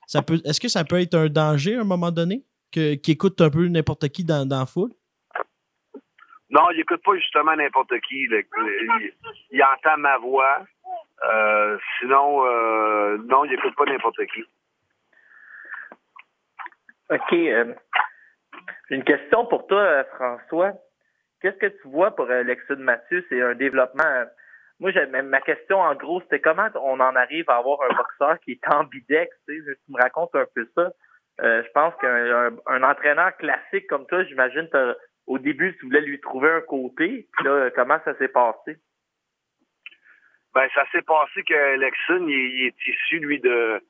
[0.05, 2.43] Ça peut, est-ce que ça peut être un danger à un moment donné?
[2.71, 4.91] Que, qu'il écoute un peu n'importe qui dans, dans la foule?
[6.51, 8.21] Non, il écoute pas justement n'importe qui.
[8.21, 8.43] Il,
[9.49, 10.63] il entend ma voix.
[11.27, 14.43] Euh, sinon, euh, non, il écoute pas n'importe qui.
[17.09, 17.75] OK.
[18.89, 20.73] Une question pour toi, euh, François.
[21.41, 23.25] Qu'est-ce que tu vois pour euh, Lexus Mathieu?
[23.29, 24.03] C'est un développement.
[24.05, 24.25] euh,
[24.79, 24.91] Moi,
[25.23, 28.67] ma question, en gros, c'était comment on en arrive à avoir un boxeur qui est
[28.67, 29.35] ambidex?
[29.47, 30.91] Tu me racontes un peu ça.
[31.41, 34.69] Euh, je pense qu'un un, un entraîneur classique comme toi, j'imagine,
[35.27, 37.27] au début, tu voulais lui trouver un côté.
[37.33, 38.77] Puis là, comment ça s'est passé?
[40.53, 43.81] Ben, ça s'est passé que Lexon, il est issu, lui, de,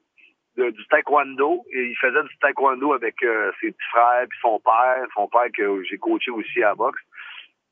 [0.58, 1.66] du taekwondo.
[1.72, 5.48] Et il faisait du taekwondo avec euh, ses petits frères, puis son père, son père
[5.54, 7.02] que j'ai coaché aussi à boxe.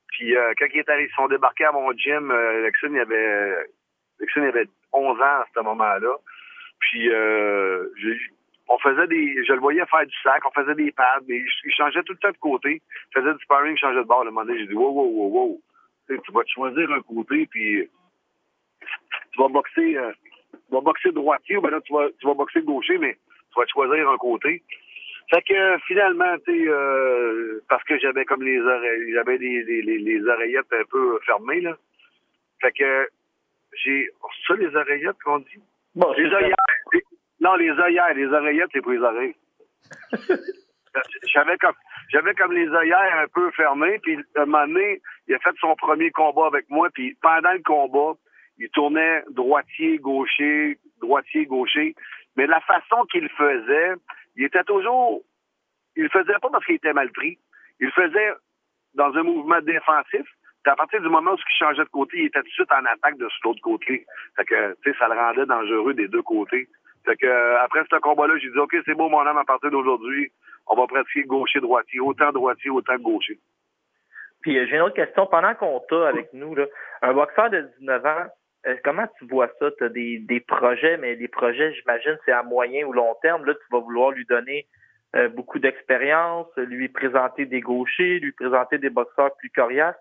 [0.10, 3.00] Puis euh, quand ils, est allé- ils sont débarqués à mon gym, euh, Lexon, il
[3.00, 3.68] avait,
[4.20, 6.16] il avait 11 ans à ce moment-là.
[6.80, 7.10] Puis
[8.68, 11.48] on faisait des, je le voyais faire du sac, on faisait des pads, mais il,
[11.66, 12.82] il changeait tout le temps de côté.
[13.16, 14.22] Il faisait du sparring, il changeait de bord.
[14.22, 15.62] Un moment donné, j'ai dit, wow, wow, wow, wow.
[16.10, 17.90] Tu tu vas te choisir un côté, puis
[19.32, 19.98] tu vas boxer,
[20.54, 23.60] tu vas boxer droitier, ou ben là, tu vas, tu vas boxer gaucher, mais tu
[23.60, 24.64] vas te choisir un côté.
[25.30, 29.64] Fait que euh, finalement, tu sais, euh, parce que j'avais comme les oreilles, j'avais les,
[29.64, 31.78] les, les, les oreillettes un peu fermées, là.
[32.62, 33.08] Fait que
[33.84, 34.10] j'ai.
[34.48, 35.60] Ça, les oreillettes qu'on dit?
[35.96, 36.24] Bon, Les.
[36.94, 37.02] Les-
[37.40, 38.14] Non, les œillères.
[38.16, 39.36] Les oreillettes, c'est pour les oreilles.
[41.34, 41.74] J'avais comme,
[42.12, 45.56] j'avais comme les œillères un peu fermées, puis à un moment donné, il a fait
[45.60, 48.14] son premier combat avec moi, puis pendant le combat,
[48.58, 51.96] il tournait droitier, gaucher, droitier, gaucher.
[52.36, 53.94] Mais la façon qu'il faisait,
[54.36, 55.22] il était toujours,
[55.96, 57.38] il le faisait pas parce qu'il était mal pris.
[57.80, 58.34] Il le faisait
[58.94, 60.26] dans un mouvement défensif.
[60.64, 62.72] Puis à partir du moment où il changeait de côté, il était tout de suite
[62.72, 64.06] en attaque de l'autre côté.
[64.36, 66.70] Fait que, tu sais, ça le rendait dangereux des deux côtés.
[67.06, 70.32] Fait que, après ce combat-là, j'ai dit, OK, c'est beau, mon homme, à partir d'aujourd'hui,
[70.68, 73.38] on va pratiquer gaucher-droitier, autant droitier, autant gaucher.
[74.42, 75.26] Puis euh, j'ai une autre question.
[75.26, 76.66] Pendant qu'on t'a avec nous, là,
[77.02, 78.26] un boxeur de 19 ans,
[78.84, 79.72] comment tu vois ça?
[79.78, 83.46] Tu as des, des projets, mais les projets, j'imagine, c'est à moyen ou long terme.
[83.46, 84.68] Là, tu vas vouloir lui donner
[85.16, 89.96] euh, beaucoup d'expérience, lui présenter des gauchers, lui présenter des boxeurs plus coriaces.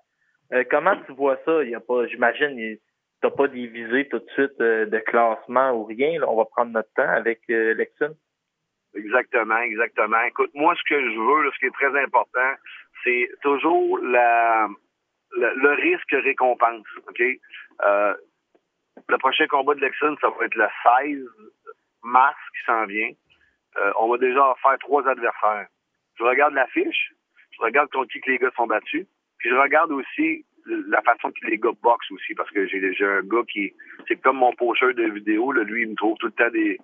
[0.53, 1.62] Euh, comment tu vois ça?
[1.64, 2.79] Il y a pas, j'imagine, il-
[3.20, 6.20] t'as pas des visées tout de suite euh, de classement ou rien.
[6.27, 8.14] On va prendre notre temps avec euh, Lexon.
[8.94, 10.20] Exactement, exactement.
[10.22, 12.53] Écoute, moi, ce que je veux, là, ce qui est très important,
[13.05, 14.68] c'est toujours la,
[15.37, 16.87] le, le risque récompense.
[17.09, 17.22] OK?
[17.87, 18.14] Euh,
[19.09, 20.66] le prochain combat de Lexon, ça va être le
[21.05, 21.26] 16
[22.05, 23.11] mars qui s'en vient.
[23.78, 25.66] Euh, on va déjà faire trois adversaires.
[26.18, 27.12] Je regarde l'affiche,
[27.52, 29.07] je regarde contre qui que les gars sont battus,
[29.38, 33.05] puis je regarde aussi la façon que les gars boxent aussi, parce que j'ai j'ai
[33.07, 33.72] un gars qui,
[34.07, 36.78] c'est comme mon pocheur de vidéos, là, lui, il me trouve tout le temps des,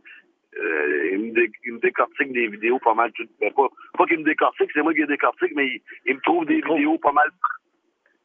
[0.58, 3.12] euh, il, me dé- il me décortique des vidéos pas mal.
[3.12, 6.14] Tout, ben, pas pas qu'il me décortique, c'est moi qui les décortique, mais il, il
[6.16, 7.30] me trouve des vidéos pas mal.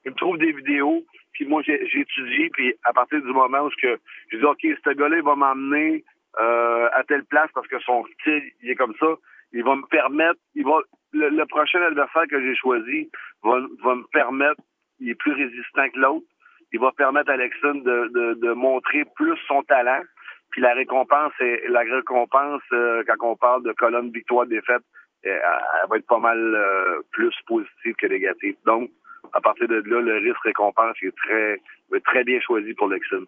[0.06, 3.98] Il me trouve des vidéos, puis moi j'étudie, puis à partir du moment où je
[4.38, 6.04] dis OK, ce gars-là, il va m'emmener
[6.39, 9.08] euh, à telle place parce que son style, il est comme ça.
[9.52, 10.80] Il va me permettre, il va
[11.13, 13.10] le, le prochain adversaire que j'ai choisi
[13.44, 14.62] va, va me permettre,
[15.00, 16.26] il est plus résistant que l'autre.
[16.72, 20.02] Il va permettre à Alexon de, de, de montrer plus son talent.
[20.50, 24.82] Puis la récompense, est, la récompense, euh, quand on parle de colonne victoire-défaite,
[25.26, 25.42] euh, elle,
[25.84, 28.56] elle va être pas mal euh, plus positive que négative.
[28.66, 28.89] Donc,
[29.34, 31.58] à partir de là, le risque récompense est très,
[32.06, 33.26] très bien choisi pour Lexon.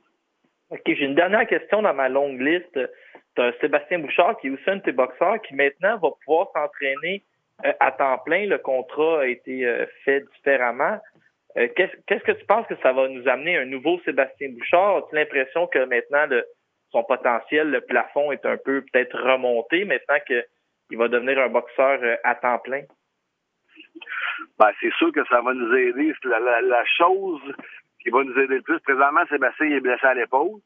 [0.69, 2.79] OK, j'ai une dernière question dans ma longue liste.
[3.35, 6.47] Tu as Sébastien Bouchard, qui est aussi un de tes boxeurs, qui maintenant va pouvoir
[6.53, 7.23] s'entraîner
[7.65, 8.45] euh, à temps plein.
[8.47, 10.99] Le contrat a été euh, fait différemment.
[11.57, 14.97] Euh, Qu'est-ce que tu penses que ça va nous amener un nouveau Sébastien Bouchard?
[14.97, 16.27] As-tu l'impression que maintenant,
[16.91, 21.99] son potentiel, le plafond est un peu peut-être remonté maintenant qu'il va devenir un boxeur
[22.23, 22.81] à temps plein?
[24.59, 26.13] Ben, c'est sûr que ça va nous aider.
[26.23, 27.41] La, la, la chose
[28.01, 30.59] qui va nous aider le plus, présentement, Sébastien est blessé à l'épaule.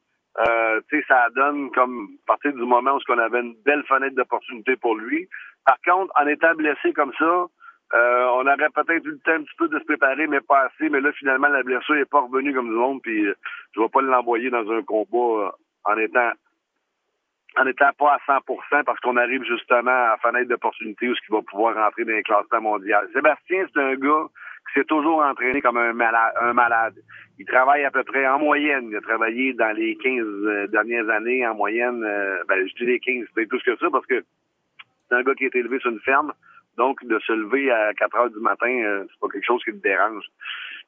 [0.47, 4.75] Euh, ça donne comme à partir du moment où on avait une belle fenêtre d'opportunité
[4.75, 5.27] pour lui.
[5.65, 7.47] Par contre, en étant blessé comme ça,
[7.93, 10.67] euh, on aurait peut-être eu le temps un petit peu de se préparer, mais pas
[10.67, 10.89] assez.
[10.89, 13.35] Mais là, finalement, la blessure n'est pas revenue comme du monde, puis euh,
[13.73, 15.49] je vais pas l'envoyer dans un combat euh,
[15.85, 16.31] en étant
[17.57, 21.21] en étant pas à 100% parce qu'on arrive justement à la fenêtre d'opportunité où ce
[21.21, 22.97] qui va pouvoir rentrer dans les classements mondiaux.
[23.13, 24.25] Sébastien, c'est un gars
[24.67, 26.95] qui s'est toujours entraîné comme un malade.
[27.39, 28.89] Il travaille à peu près en moyenne.
[28.91, 32.03] Il a travaillé dans les 15 euh, dernières années en moyenne.
[32.03, 34.23] euh, ben, je dis les 15, c'est plus que ça parce que
[35.07, 36.33] c'est un gars qui été élevé sur une ferme.
[36.77, 39.71] Donc, de se lever à 4 heures du matin, euh, c'est pas quelque chose qui
[39.71, 40.23] le dérange.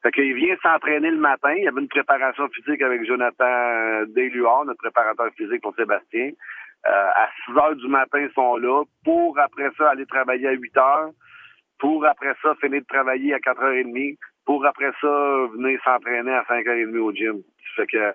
[0.02, 1.52] Fait qu'il vient s'entraîner le matin.
[1.54, 6.30] Il y avait une préparation physique avec Jonathan euh, Desluard, notre préparateur physique pour Sébastien.
[6.86, 10.52] Euh, à 6 heures du matin, ils sont là pour après ça aller travailler à
[10.52, 11.10] 8 heures,
[11.78, 16.98] pour après ça finir de travailler à 4h30, pour après ça venir s'entraîner à 5h30
[16.98, 17.42] au gym.
[17.76, 18.12] Fait que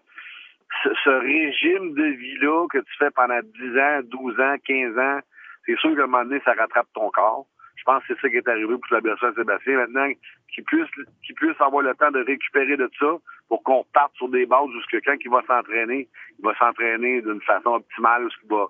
[0.84, 5.20] ce régime de vie-là que tu fais pendant 10 ans, 12 ans, 15 ans,
[5.66, 7.46] c'est sûr qu'à un moment donné, ça rattrape ton corps.
[7.88, 9.78] Je pense que c'est ça qui est arrivé pour la blessure à Sébastien.
[9.78, 10.12] Maintenant,
[10.54, 10.90] qu'il puisse,
[11.26, 13.16] qu'il puisse avoir le temps de récupérer de ça
[13.48, 17.22] pour qu'on parte sur des bases où que quand il va s'entraîner, il va s'entraîner
[17.22, 18.66] d'une façon optimale, où va,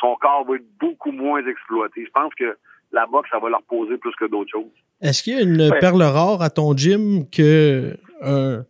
[0.00, 2.04] son corps va être beaucoup moins exploité.
[2.04, 2.56] Je pense que
[2.90, 4.72] la boxe, ça va leur poser plus que d'autres choses.
[5.00, 5.78] Est-ce qu'il y a une Ouais.
[5.78, 8.64] perle rare à ton gym que un,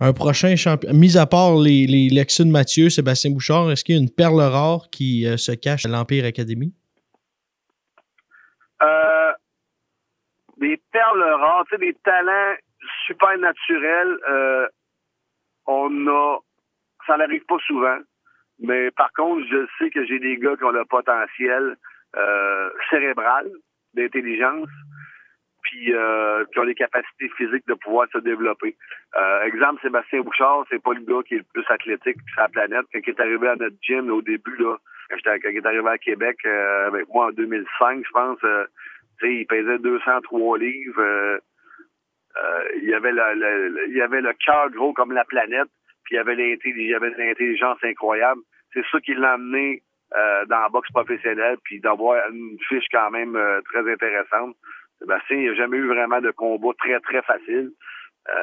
[0.00, 3.98] un prochain champion, mis à part les, les Lexun Mathieu, Sébastien Bouchard, est-ce qu'il y
[3.98, 6.72] a une perle rare qui euh, se cache à l'Empire Academy?
[8.82, 9.11] Euh,
[10.62, 12.54] des perles rares, tu sais, des talents
[13.06, 14.68] super naturels, euh,
[15.66, 16.38] on a,
[17.06, 17.98] ça n'arrive pas souvent.
[18.60, 21.76] Mais par contre, je sais que j'ai des gars qui ont le potentiel
[22.16, 23.50] euh, cérébral,
[23.94, 24.68] d'intelligence,
[25.62, 28.76] puis euh, qui ont les capacités physiques de pouvoir se développer.
[29.16, 32.48] Euh, exemple, Sébastien Bouchard, c'est pas le gars qui est le plus athlétique sur la
[32.48, 32.86] planète.
[32.92, 34.76] Quand il est arrivé à notre gym au début, là,
[35.10, 38.38] quand, quand il est arrivé à Québec avec moi en 2005, je pense,
[39.28, 41.00] il pesait 203 livres.
[41.00, 41.38] euh,
[42.36, 45.68] euh, il avait le, cœur gros comme la planète.
[46.04, 48.40] puis il avait l'intelli- il avait une intelligence incroyable.
[48.72, 49.82] C'est ça qui l'a amené
[50.16, 54.56] euh, dans la boxe professionnelle, puis d'avoir une fiche quand même très intéressante.
[54.98, 57.70] Sébastien, il n'a jamais eu vraiment de combat très, très facile,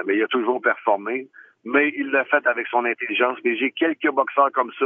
[0.05, 1.27] mais il a toujours performé.
[1.65, 3.37] Mais il l'a fait avec son intelligence.
[3.43, 4.85] Mais j'ai quelques boxeurs comme ça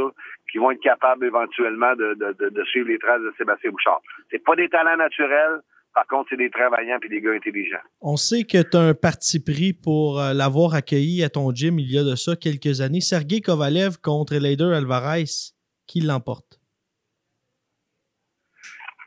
[0.50, 4.00] qui vont être capables éventuellement de, de suivre les traces de Sébastien Bouchard.
[4.30, 5.60] C'est pas des talents naturels,
[5.94, 7.84] par contre, c'est des travaillants puis des gars intelligents.
[8.00, 11.78] On sait que tu as un parti pris pour euh, l'avoir accueilli à ton gym
[11.78, 13.00] il y a de ça quelques années.
[13.00, 15.54] Sergei Kovalev contre Leider Alvarez.
[15.86, 16.58] Qui l'emporte?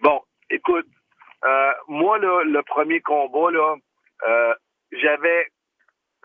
[0.01, 0.85] Bon, écoute,
[1.43, 3.75] euh, moi, là, le premier combat, là,
[4.27, 4.53] euh,
[4.91, 5.47] j'avais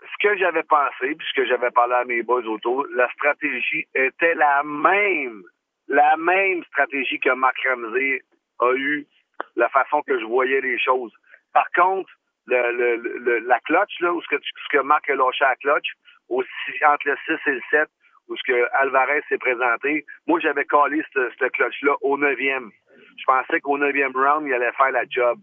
[0.01, 3.87] ce que j'avais pensé, puis ce que j'avais parlé à mes boys autour, la stratégie
[3.95, 5.43] était la même,
[5.87, 8.21] la même stratégie que Marc Ramsey
[8.59, 9.07] a eu,
[9.55, 11.13] la façon que je voyais les choses.
[11.53, 12.09] Par contre,
[12.47, 15.49] le, le, le- la clutch, là, où ce que, ce que Marc a lâché à
[15.49, 15.87] la clutch,
[16.29, 17.89] au six- entre le 6 et le 7,
[18.29, 22.69] où ce que Alvarez s'est présenté, moi, j'avais collé ce, ce clutch-là au 9e.
[23.17, 25.39] Je pensais qu'au 9e round, il allait faire la job.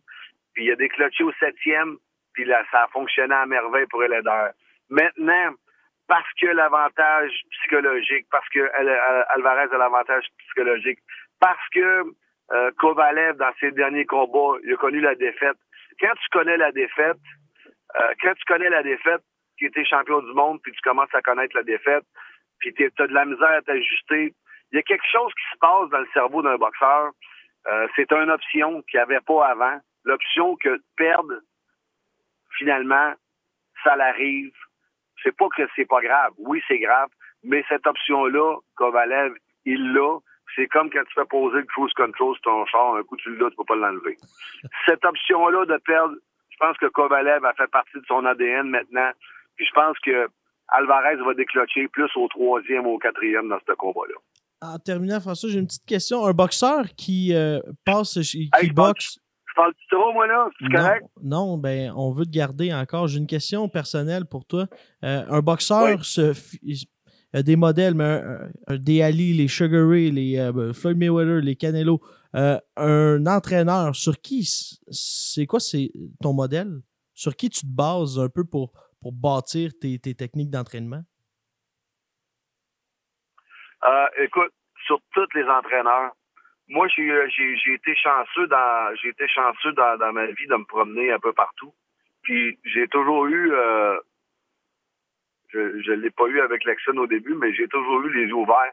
[0.55, 1.97] Puis il a déclenché au 7e,
[2.35, 4.51] puis là, ça a fonctionné à merveille pour Eleder.
[4.89, 5.55] Maintenant,
[6.09, 10.99] parce que l'avantage psychologique, parce que Al- Al- Alvarez a l'avantage psychologique,
[11.39, 12.03] parce que
[12.53, 15.57] euh, Kovalev, dans ses derniers combats, il a connu la défaite.
[16.01, 17.19] Quand tu connais la défaite,
[18.01, 19.23] euh, quand tu connais la défaite,
[19.59, 22.05] qui était champion du monde, puis tu commences à connaître la défaite,
[22.59, 24.35] puis tu as de la misère à t'ajuster,
[24.73, 27.11] il y a quelque chose qui se passe dans le cerveau d'un boxeur.
[27.67, 29.79] Euh, c'est une option qu'il n'y avait pas avant.
[30.05, 31.41] L'option que perdre,
[32.57, 33.13] finalement,
[33.85, 34.55] ça l'arrive.
[35.23, 36.33] C'est pas que c'est pas grave.
[36.39, 37.11] Oui, c'est grave.
[37.43, 39.35] Mais cette option-là, Kovalev,
[39.65, 40.19] il l'a.
[40.57, 43.35] C'est comme quand tu fais poser le cruise control sur ton char, un coup tu
[43.37, 44.17] l'as, tu peux pas l'enlever.
[44.87, 46.15] Cette option-là de perdre,
[46.51, 49.11] je pense que Kovalev a fait partie de son ADN maintenant.
[49.57, 50.29] Puis je pense que
[50.69, 54.15] Alvarez va déclencher plus au troisième ou au quatrième dans ce combat-là.
[54.63, 56.27] En terminant, François, j'ai une petite question.
[56.27, 59.19] Un boxeur qui euh, passe, chez- qui Hey, boxe?
[59.49, 60.49] Je parle du trop, moi, là?
[60.61, 61.07] C'est correct?
[61.23, 63.09] non, ben, on veut te garder encore.
[63.09, 64.67] J'ai une question personnelle pour toi.
[65.03, 66.05] Euh, un boxeur Oui.
[66.05, 66.33] se
[67.33, 68.23] des modèles, mais
[68.69, 72.01] des Ali, les Sugar Ray, les euh, Floyd Mayweather, les Canelo,
[72.35, 74.45] euh, un entraîneur, sur qui
[74.91, 75.91] c'est quoi c'est
[76.23, 76.81] ton modèle?
[77.15, 81.03] Sur qui tu te bases un peu pour, pour bâtir tes, tes techniques d'entraînement?
[83.85, 84.53] Euh, écoute,
[84.87, 86.13] sur tous les entraîneurs,
[86.69, 90.65] moi, euh, j'ai été chanceux dans, j'ai été chanceux dans, dans ma vie de me
[90.65, 91.75] promener un peu partout.
[92.23, 93.99] Puis j'ai toujours eu, euh,
[95.53, 98.35] je, je l'ai pas eu avec Lexon au début, mais j'ai toujours eu les yeux
[98.35, 98.73] ouverts.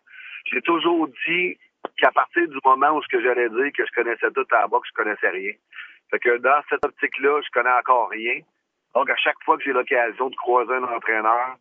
[0.51, 1.57] J'ai toujours dit
[1.97, 4.67] qu'à partir du moment où ce que j'allais dire que je connaissais tout à la
[4.67, 5.53] boxe, je connaissais rien.
[6.11, 8.39] Fait que dans cette optique-là, je connais encore rien.
[8.95, 11.57] Donc, à chaque fois que j'ai l'occasion de croiser un entraîneur,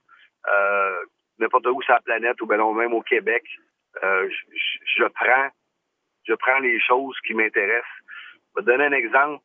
[0.48, 0.96] euh,
[1.38, 3.44] n'importe où sur la planète ou ben non, même au Québec,
[4.02, 5.48] euh, je, je- je prends
[6.26, 7.86] je prends les choses qui m'intéressent.
[8.56, 9.42] Je vais te donner un exemple.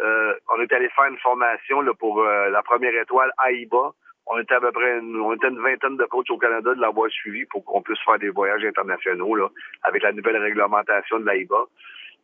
[0.00, 3.92] Euh, on est allé faire une formation là, pour euh, la première étoile AIBA.
[4.26, 6.80] On était à peu près une, on était une vingtaine de coachs au Canada de
[6.80, 9.48] l'avoir suivi pour qu'on puisse faire des voyages internationaux là,
[9.82, 11.64] avec la nouvelle réglementation de l'AIBA.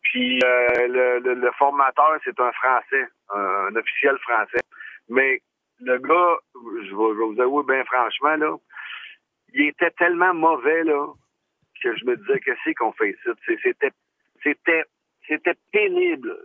[0.02, 4.62] Puis euh, le, le- le formateur, c'est un Français, un, officiel français.
[5.10, 5.42] Mais
[5.80, 8.56] le gars, je vais, je vais vous avouer bien franchement, là,
[9.52, 11.06] il était tellement mauvais, là,
[11.82, 13.56] que je me disais que c'est qu'on fait ici?
[14.42, 14.84] C'était,
[15.26, 16.36] c'était, pénible,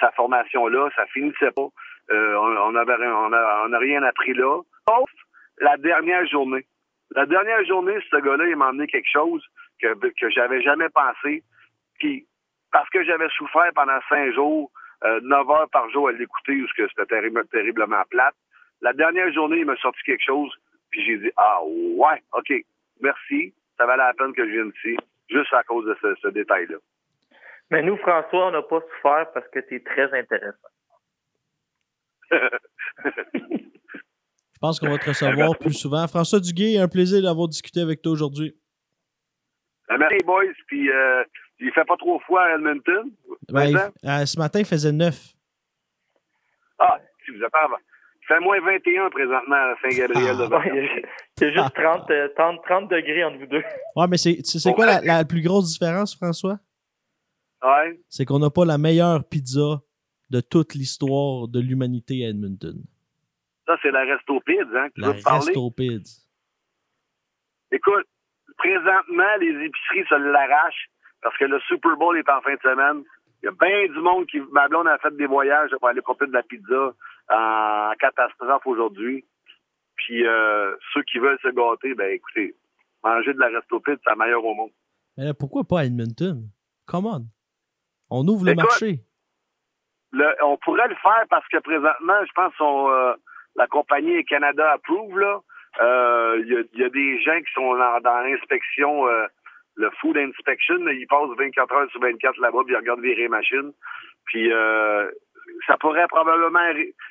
[0.00, 0.90] sa formation-là.
[0.96, 1.68] Ça finissait pas.
[2.10, 4.60] Euh, on, rien- on on a rien appris là.
[4.88, 5.10] Sauf
[5.58, 6.66] la dernière journée.
[7.14, 9.42] La dernière journée, ce gars-là, il m'a emmené quelque chose
[9.80, 11.42] que, que j'avais jamais pensé.
[11.98, 12.26] Puis,
[12.72, 14.70] parce que j'avais souffert pendant cinq jours,
[15.04, 18.34] euh, neuf heures par jour à l'écouter, parce que c'était terrible- terriblement plate.
[18.80, 20.52] La dernière journée, il m'a sorti quelque chose,
[20.90, 22.52] puis j'ai dit, ah ouais, OK,
[23.00, 24.96] merci, ça valait la peine que je vienne ici,
[25.30, 26.76] juste à cause de ce, ce détail-là.
[27.70, 30.68] Mais nous, François, on n'a pas souffert parce que tu es très intéressant.
[33.34, 36.06] Je pense qu'on va te recevoir plus souvent.
[36.08, 38.54] François Duguay, un plaisir d'avoir discuté avec toi aujourd'hui.
[39.90, 41.22] Euh, Merci, boys, puis euh,
[41.60, 43.10] il fait pas trop froid à Edmonton.
[43.52, 43.76] Ben, il-
[44.08, 45.32] euh, ce matin, il faisait 9.
[46.78, 47.52] Ah, si vous êtes
[48.22, 50.36] Il fait moins 21 présentement à Saint-Gabriel.
[50.40, 51.44] Ah.
[51.44, 53.62] A juste 30, euh, 30, 30 degrés entre vous deux.
[53.96, 56.58] Ouais, mais c'est c'est c'est quoi la, la plus grosse différence, François?
[57.62, 58.00] Ouais.
[58.08, 59.80] C'est qu'on n'a pas la meilleure pizza
[60.34, 62.82] de toute l'histoire de l'humanité à Edmonton.
[63.66, 65.52] Ça, c'est la Resto Pids, hein, que tu La veux parler?
[67.70, 68.06] Écoute,
[68.58, 70.90] présentement, les épiceries se l'arrachent
[71.22, 73.04] parce que le Super Bowl est en fin de semaine.
[73.42, 74.40] Il y a bien du monde qui.
[74.50, 76.92] Ma blonde a fait des voyages pour aller porter de la pizza
[77.30, 79.24] en catastrophe aujourd'hui.
[79.94, 82.56] Puis euh, ceux qui veulent se gâter, ben écoutez,
[83.04, 84.70] manger de la restopite, c'est la meilleure au monde.
[85.16, 86.48] Mais là, pourquoi pas à Edmonton?
[86.86, 87.26] Come on.
[88.10, 89.04] On ouvre le marché.
[90.14, 93.20] Le- on pourrait le faire parce que présentement, je pense que
[93.56, 95.18] la compagnie est Canada Approve.
[95.18, 95.40] là.
[95.80, 99.26] Euh, Il y, a, il y a des gens qui sont dans, dans l'inspection, euh,
[99.76, 100.76] le food inspection.
[100.84, 103.72] là, Ils passent 24 heures sur 24 là-bas, puis ils regardent virer les machines.
[104.26, 105.10] Puis euh,
[105.66, 106.60] ça pourrait probablement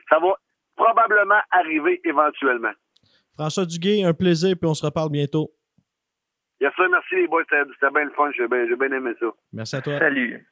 [0.10, 0.34] ça va
[0.76, 2.72] probablement arriver éventuellement.
[3.38, 5.50] François Duguay, un plaisir, puis on se reparle bientôt.
[6.62, 9.26] Yes, sir, merci les boys, c'était bien le fun, j'ai bien, j'ai bien aimé ça.
[9.52, 10.00] Merci à toi.
[10.00, 10.46] Salut.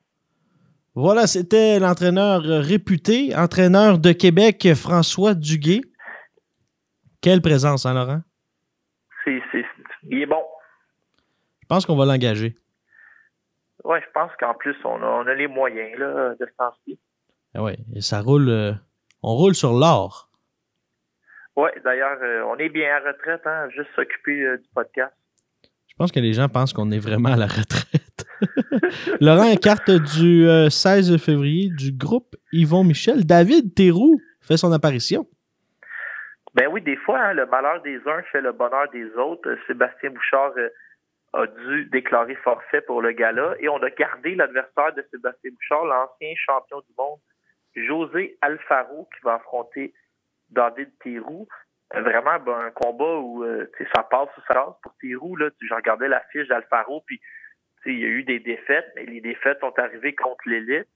[0.94, 5.82] Voilà, c'était l'entraîneur réputé, entraîneur de Québec, François Duguay.
[7.22, 8.22] Quelle présence, hein, Laurent?
[9.24, 9.64] C'est, c'est,
[10.10, 10.44] il est bon.
[11.62, 12.58] Je pense qu'on va l'engager.
[13.84, 17.00] Ouais, je pense qu'en plus, on a, on a les moyens là, de ce temps-ci.
[17.56, 18.50] Ah ouais, et ça roule.
[18.50, 18.74] euh,
[19.24, 20.30] on roule sur l'or.
[21.56, 25.14] Ouais, d'ailleurs, euh, on est bien à retraite, hein, juste s'occuper euh, du podcast.
[25.88, 28.01] Je pense que les gens pensent qu'on est vraiment à la retraite.
[29.22, 33.26] Laurent, carte du euh, 16 février du groupe Yvon Michel.
[33.26, 35.26] David Théroux fait son apparition.
[36.54, 39.48] Ben oui, des fois, hein, le malheur des uns fait le bonheur des autres.
[39.50, 40.70] Euh, Sébastien Bouchard euh,
[41.34, 45.86] a dû déclarer forfait pour le gala et on a gardé l'adversaire de Sébastien Bouchard,
[45.86, 47.20] l'ancien champion du monde,
[47.76, 49.94] José Alfaro, qui va affronter
[50.50, 51.48] David Théroux.
[51.96, 55.38] Euh, Vraiment ben, un combat où euh, ça passe ou ça passe pour Théroux.
[55.38, 57.22] Là, Tu- je regardais la fiche d'Alfaro, puis
[57.86, 60.88] il y a eu des défaites, mais les défaites sont arrivées contre l'élite.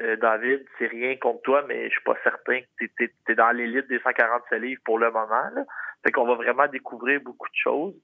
[0.00, 3.50] Euh, David, c'est rien contre toi, mais je suis pas certain que tu es, dans
[3.52, 5.28] l'élite des 147 livres pour le moment.
[5.54, 5.64] Là.
[6.04, 7.94] Fait qu'on va vraiment découvrir beaucoup de choses.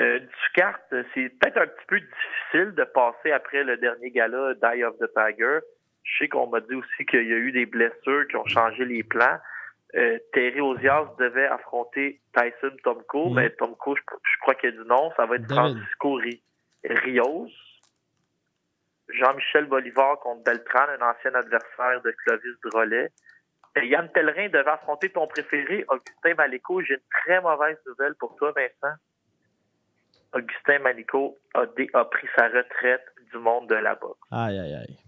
[0.00, 0.82] Euh, Ducarte,
[1.14, 5.10] c'est peut-être un petit peu difficile de passer après le dernier gala Die of the
[5.14, 5.58] Tiger.
[6.04, 8.86] Je sais qu'on m'a dit aussi qu'il y a eu des blessures qui ont changé
[8.86, 9.36] les plans.
[9.96, 14.88] Euh, Terry Ozias devait affronter Tyson Tomko, mais Tomko, je, je crois qu'il a dit
[14.88, 15.10] non.
[15.16, 15.76] Ça va être David.
[15.76, 16.42] Francisco Ri-
[16.84, 17.50] Rios.
[19.08, 23.10] Jean-Michel Bolivar contre Beltran, un ancien adversaire de Clovis Drolet.
[23.76, 26.82] Et Yann Pellerin devait affronter ton préféré, Augustin Maléco.
[26.82, 28.96] J'ai une très mauvaise nouvelle pour toi, Vincent.
[30.32, 34.18] Augustin Maléco a, a pris sa retraite du monde de la boxe.
[34.30, 34.98] Aïe, aïe, aïe.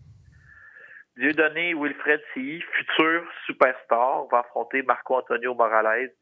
[1.17, 6.13] Dieudonné Wilfred Silly, futur superstar, va affronter Marco Antonio Morales.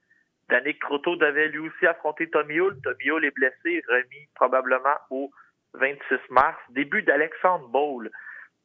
[0.51, 2.77] Danick Croteau devait lui aussi affronter Tommy Hull.
[2.83, 5.31] Tommy Hull est blessé, remis probablement au
[5.75, 6.59] 26 mars.
[6.71, 8.11] Début d'Alexandre Bowl.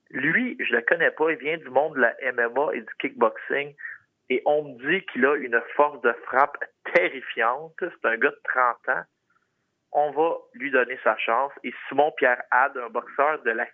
[0.09, 3.75] Lui, je le connais pas, il vient du monde de la MMA et du kickboxing.
[4.29, 6.57] Et on me dit qu'il a une force de frappe
[6.93, 7.73] terrifiante.
[7.79, 9.03] C'est un gars de 30 ans.
[9.91, 11.51] On va lui donner sa chance.
[11.63, 13.67] Et Simon-Pierre Had, un boxeur de la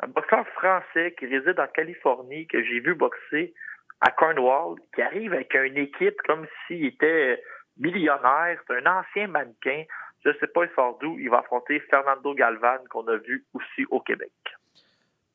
[0.00, 3.54] un boxeur français qui réside en Californie, que j'ai vu boxer
[4.00, 7.40] à Cornwall, qui arrive avec une équipe comme s'il était
[7.76, 8.58] millionnaire.
[8.66, 9.84] C'est un ancien mannequin.
[10.24, 11.18] Je sais pas, il sort d'où.
[11.18, 14.32] Il va affronter Fernando Galvan, qu'on a vu aussi au Québec.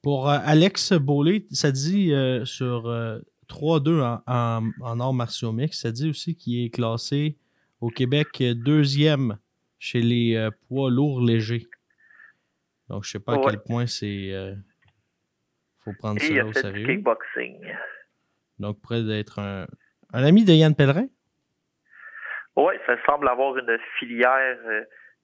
[0.02, 3.20] Pour euh, Alex Beaulé, ça dit euh, sur euh,
[3.50, 7.38] 3-2 en, en, en arts martiaux mix, ça dit aussi qu'il est classé
[7.82, 9.38] au Québec euh, deuxième
[9.78, 11.68] chez les euh, poids lourds légers.
[12.88, 14.32] Donc, je sais pas à quel point c'est.
[14.34, 14.56] euh,
[15.84, 16.88] faut prendre Et il ça a au fait du sérieux.
[16.88, 17.60] kickboxing.
[18.58, 19.68] Donc, près d'être un,
[20.14, 21.08] un ami de Yann Pellerin.
[22.56, 24.84] Oui, ça semble avoir une filière euh,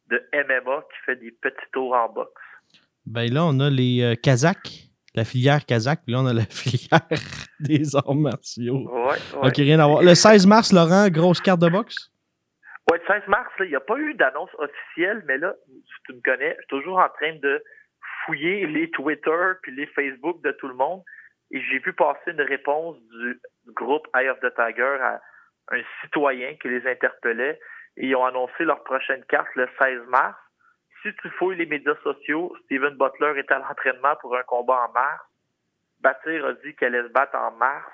[0.10, 2.42] de MMA qui fait des petits tours en boxe.
[3.06, 6.46] Ben là, on a les euh, Kazakhs, la filière Kazakh, puis là, on a la
[6.50, 7.02] filière
[7.60, 8.88] des arts martiaux.
[8.90, 9.48] Ouais, ouais.
[9.48, 10.02] Ok, rien à voir.
[10.02, 12.12] Le 16 mars, Laurent, grosse carte de boxe?
[12.92, 16.14] Ouais, le 16 mars, il n'y a pas eu d'annonce officielle, mais là, si tu
[16.14, 17.64] me connais, je suis toujours en train de
[18.26, 21.02] fouiller les Twitter puis les Facebook de tout le monde.
[21.52, 23.40] Et j'ai vu passer une réponse du
[23.74, 25.22] groupe Eye of the Tiger à
[25.70, 27.60] un citoyen qui les interpellait.
[27.98, 30.38] Et ils ont annoncé leur prochaine carte le 16 mars.
[31.02, 34.92] Si tu fouilles les médias sociaux, Steven Butler est à l'entraînement pour un combat en
[34.92, 35.24] mars.
[36.02, 37.92] Batir a dit qu'elle allait se battre en mars.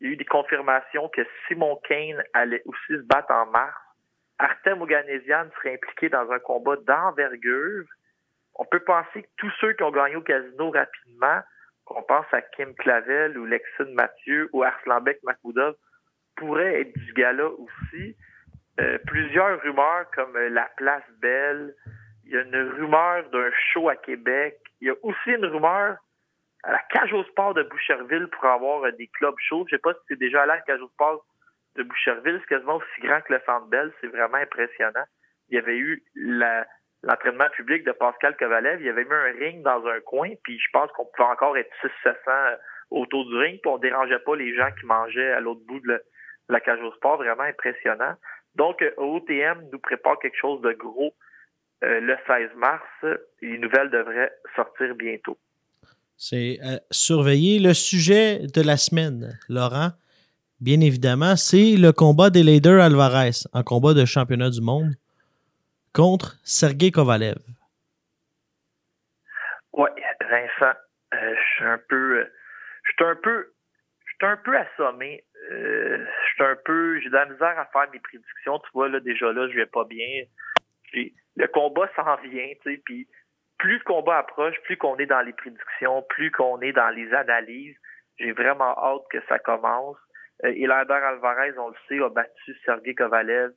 [0.00, 3.76] Il y a eu des confirmations que Simon Kane allait aussi se battre en mars.
[4.38, 7.86] Artem Oganesian serait impliqué dans un combat d'envergure.
[8.54, 11.40] On peut penser que tous ceux qui ont gagné au casino rapidement,
[11.84, 15.76] qu'on pense à Kim Clavel ou Lexine Mathieu ou Arslanbek Makoudov,
[16.36, 18.16] pourraient être du gala aussi.
[18.80, 21.74] Euh, plusieurs rumeurs comme euh, La Place Belle.
[22.24, 24.58] Il y a une rumeur d'un show à Québec.
[24.80, 25.96] Il y a aussi une rumeur
[26.62, 29.64] à la Cage au Sport de Boucherville pour avoir euh, des clubs shows.
[29.70, 31.24] Je sais pas si c'est déjà à la Cage au Sport
[31.76, 32.38] de Boucherville.
[32.42, 33.92] C'est quasiment aussi grand que le Centre Bell.
[34.00, 35.04] C'est vraiment impressionnant.
[35.48, 36.02] Il y avait eu
[37.02, 38.80] l'entraînement public de Pascal Kovalev.
[38.80, 41.56] Il y avait mis un ring dans un coin, puis je pense qu'on pouvait encore
[41.56, 41.70] être
[42.04, 42.56] 600-700
[42.90, 45.88] autour du ring, puis on dérangeait pas les gens qui mangeaient à l'autre bout de,
[45.88, 46.02] le-
[46.48, 47.18] la cage au sport.
[47.18, 48.14] Vraiment impressionnant.
[48.54, 51.14] Donc, euh, OTM nous prépare quelque chose de gros
[51.84, 52.82] euh, le 16 mars.
[53.42, 55.38] Les nouvelles devraient sortir bientôt.
[56.16, 59.90] C'est euh, surveiller le sujet de la semaine, Laurent.
[60.60, 64.94] Bien évidemment, c'est le combat d'Elader Alvarez en combat de championnat du monde
[65.92, 67.36] contre Sergei Kovalev.
[69.74, 69.90] Oui,
[70.22, 70.78] Vincent,
[71.12, 72.32] euh, je suis un peu, euh,
[72.84, 73.52] je suis un peu,
[74.06, 75.24] je suis un peu assommé.
[75.50, 78.58] Euh, je suis un peu, j'ai de la misère à faire mes prédictions.
[78.60, 80.24] Tu vois là, déjà là, je vais pas bien.
[80.92, 82.82] Le combat s'en vient, tu sais.
[82.84, 83.06] Puis
[83.58, 87.12] plus le combat approche, plus qu'on est dans les prédictions, plus qu'on est dans les
[87.14, 87.76] analyses.
[88.18, 89.96] J'ai vraiment hâte que ça commence.
[90.44, 93.52] Euh, Hilander Alvarez, on le sait, a battu Sergei Kovalev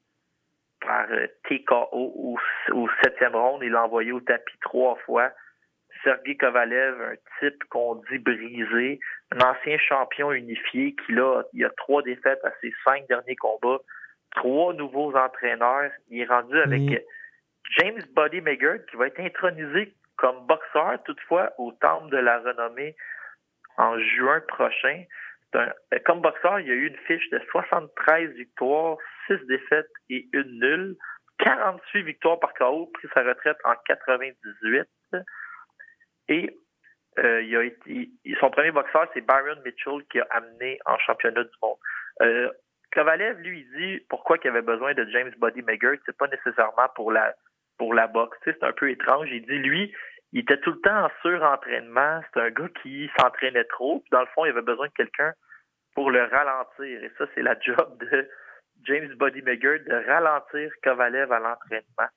[0.81, 2.37] par euh, TKO au,
[2.71, 3.61] au septième round.
[3.63, 5.31] Il l'a envoyé au tapis trois fois.
[6.04, 9.00] Sergei Kovalev, un type qu'on dit brisé,
[9.32, 13.80] un ancien champion unifié qui là, il a trois défaites à ses cinq derniers combats,
[14.36, 15.91] trois nouveaux entraîneurs.
[16.10, 16.97] Il est rendu avec Mm.
[17.78, 22.95] James Buddy Maggard qui va être intronisé comme boxeur toutefois au temple de la renommée
[23.78, 25.04] en juin prochain.
[25.54, 25.72] Un-
[26.06, 28.97] comme boxeur, il y a eu une fiche de 73 victoires,
[29.28, 30.95] 6 défaites et une nulle.
[31.39, 34.88] 48 victoires par KO, pris sa retraite en 98.
[36.30, 36.57] Et
[37.17, 38.09] euh, il a été,
[38.39, 41.77] son premier boxeur, c'est Byron Mitchell qui a amené en championnat du monde.
[42.21, 42.49] Euh,
[42.93, 46.88] Kovalev, lui, il dit pourquoi il avait besoin de James Buddy Maggard, c'est pas nécessairement
[46.95, 47.36] pour la
[47.77, 48.38] pour la boxe.
[48.43, 49.27] C'est un peu étrange.
[49.32, 49.93] Il dit lui,
[50.34, 52.21] il était tout le temps en surentraînement.
[52.34, 53.99] C'est un gars qui s'entraînait trop.
[53.99, 55.34] Puis dans le fond, il avait besoin de quelqu'un
[55.95, 57.03] pour le ralentir.
[57.03, 58.30] Et ça, c'est la job de
[58.84, 62.09] James Buddy Maggard de ralentir Kovalev à l'entraînement.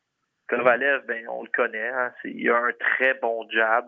[0.48, 1.88] Kovalev, ben, on le connaît.
[1.88, 3.84] Hein, il a un très bon jab,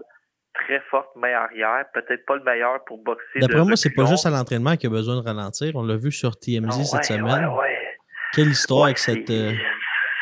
[0.54, 1.84] très forte main arrière.
[1.92, 3.40] Peut-être pas le meilleur pour boxer.
[3.40, 5.72] D'après moi, c'est pas juste à l'entraînement qu'il a besoin de ralentir.
[5.76, 7.46] On l'a vu sur TMZ Ah, cette semaine.
[7.46, 7.96] ouais, ouais.
[8.34, 9.26] Quelle histoire avec cette.
[9.28, 9.52] c'est- euh,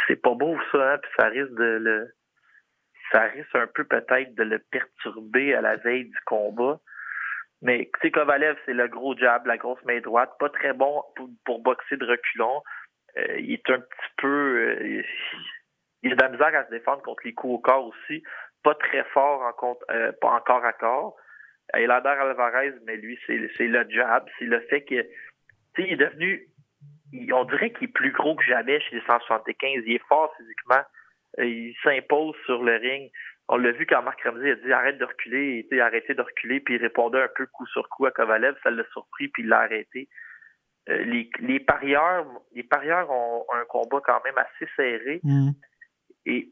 [0.09, 2.14] C'est pas beau ça, hein, puis ça risque de le.
[3.12, 6.80] Ça risque un peu peut-être de le perturber à la veille du combat.
[7.61, 11.03] Mais tu sais, Kovalev, c'est le gros jab, la grosse main droite, pas très bon
[11.14, 12.62] pour, pour boxer de reculons.
[13.18, 14.26] Euh, il est un petit peu.
[14.28, 15.03] euh,
[16.03, 18.22] il a de la misère à se défendre contre les coups au corps aussi.
[18.62, 21.16] Pas très fort en contre, euh, corps à corps.
[21.74, 25.03] Elander Alvarez, mais lui, c'est le jab, c'est le fait que
[25.74, 26.48] tu sais, il est devenu
[27.32, 29.82] on dirait qu'il est plus gros que jamais chez les 175.
[29.86, 30.82] Il est fort physiquement.
[31.38, 33.11] Euh, Il s'impose sur le ring.
[33.48, 36.61] On l'a vu quand Marc Ramsey a dit arrête de reculer, était arrêté de reculer,
[36.61, 39.48] puis il répondait un peu coup sur coup à Kovalev, ça l'a surpris, puis il
[39.48, 40.09] l'a arrêté.
[40.88, 41.05] Euh,
[41.40, 45.20] les, parieurs, les parieurs ont un combat quand même assez serré.
[45.22, 45.50] hmm.
[46.27, 46.51] Et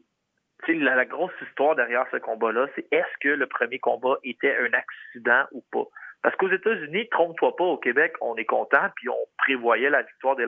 [0.65, 4.17] tu sais, la, la grosse histoire derrière ce combat-là, c'est est-ce que le premier combat
[4.23, 5.85] était un accident ou pas?
[6.21, 10.35] Parce qu'aux États-Unis, trompe-toi pas, au Québec, on est content, puis on prévoyait la victoire
[10.35, 10.45] des.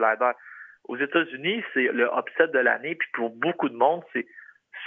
[0.84, 4.26] Aux États-Unis, c'est le upset de l'année, puis pour beaucoup de monde, c'est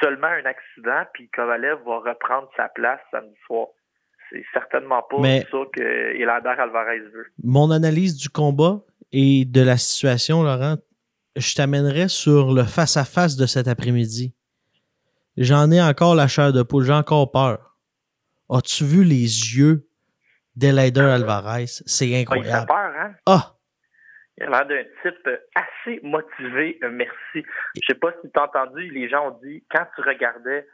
[0.02, 3.68] seulement un accident, puis Kovalev va reprendre sa place samedi soir.
[4.30, 7.28] C'est certainement pas Mais- ça que Elander Alvarez veut.
[7.44, 8.80] Mon analyse du combat
[9.12, 10.76] et de la situation, Laurent,
[11.38, 14.34] je t'amènerai sur le face-à-face de cet après-midi.
[15.38, 17.78] J'en ai encore la chair de poule, j'ai encore peur.
[18.50, 19.22] As-tu vu les
[19.56, 19.88] yeux
[20.56, 21.66] d'Elader Alvarez?
[21.68, 22.68] C'est Ah, il fait incroyable.
[22.68, 23.14] peur, hein?
[23.26, 23.54] Ah!
[24.40, 27.46] Il a l'air d'un type assez motivé, euh, merci.
[27.76, 30.68] Je sais pas si tu as entendu, les gens ont dit, quand tu regardais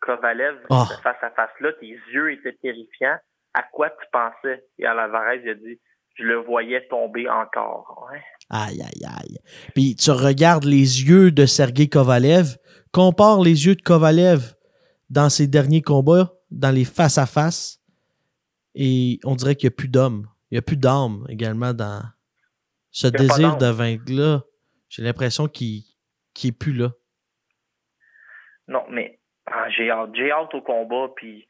[0.00, 0.84] Kovalev Oh.
[0.88, 3.16] ce face à face-là, tes yeux étaient terrifiants.
[3.54, 4.64] À quoi tu pensais?
[4.78, 5.80] Et Alvarez, il a dit,
[6.18, 8.08] je le voyais tomber encore.
[8.12, 8.20] Ouais.
[8.50, 9.38] Aïe, aïe, aïe.
[9.74, 12.56] Puis tu regardes les yeux de Sergei Kovalev,
[12.92, 14.54] compare les yeux de Kovalev
[15.10, 17.80] dans ses derniers combats, dans les face-à-face,
[18.74, 20.28] et on dirait qu'il n'y a plus d'homme.
[20.50, 22.02] Il n'y a plus d'âme également dans
[22.90, 24.42] ce désir de vaincre-là.
[24.88, 25.82] J'ai l'impression qu'il
[26.44, 26.90] n'est plus là.
[28.68, 30.10] Non, mais ah, j'ai hâte.
[30.14, 31.46] J'ai hâte au combat, puis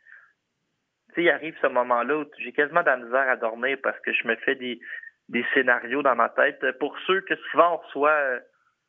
[1.17, 4.27] il arrive ce moment-là où j'ai quasiment de la misère à dormir parce que je
[4.27, 4.81] me fais des,
[5.29, 6.61] des scénarios dans ma tête.
[6.79, 8.41] Pour ceux que souvent on reçoit euh,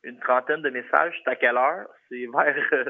[0.04, 1.86] une trentaine de messages, c'est à quelle heure?
[2.08, 2.84] C'est vers euh,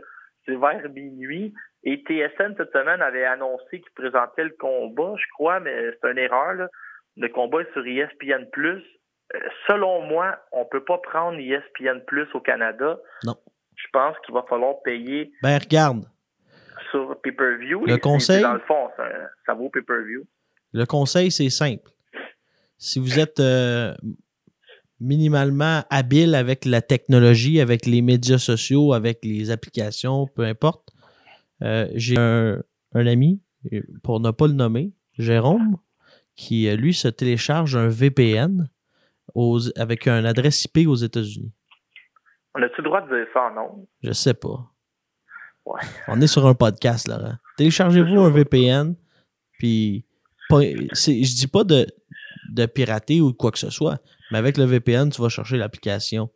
[0.45, 1.55] c'est vers minuit.
[1.85, 6.19] Et TSN cette semaine avait annoncé qu'il présentait le combat, je crois, mais c'est une
[6.19, 6.55] erreur.
[6.55, 6.69] Là.
[7.17, 8.83] Le combat est sur ESPN Plus.
[9.67, 12.01] Selon moi, on peut pas prendre ESPN
[12.35, 12.99] au Canada.
[13.25, 13.37] Non.
[13.75, 16.05] Je pense qu'il va falloir payer Ben regarde,
[16.91, 17.85] sur pay-per-view.
[17.87, 18.43] Le Et conseil?
[18.43, 19.09] Dans le fond, ça,
[19.45, 20.25] ça vaut pay-per-view.
[20.73, 21.91] le conseil, c'est simple.
[22.79, 23.95] Si vous êtes euh,
[25.01, 30.91] minimalement habile avec la technologie, avec les médias sociaux, avec les applications, peu importe,
[31.63, 32.63] euh, j'ai un,
[32.95, 33.41] un ami,
[34.03, 35.77] pour ne pas le nommer, Jérôme,
[36.35, 38.69] qui, euh, lui, se télécharge un VPN
[39.35, 41.53] aux- avec une adresse IP aux États-Unis.
[42.55, 43.89] On a-tu le droit de dire ça en nom?
[44.03, 44.71] Je sais pas.
[45.65, 45.81] Ouais.
[46.09, 47.35] On est sur un podcast, Laurent.
[47.57, 48.95] Téléchargez-vous un VPN,
[49.59, 50.05] puis
[50.51, 51.87] je dis pas de,
[52.51, 53.99] de pirater ou quoi que ce soit,
[54.31, 56.31] mais avec le VPN, tu vas chercher l'application.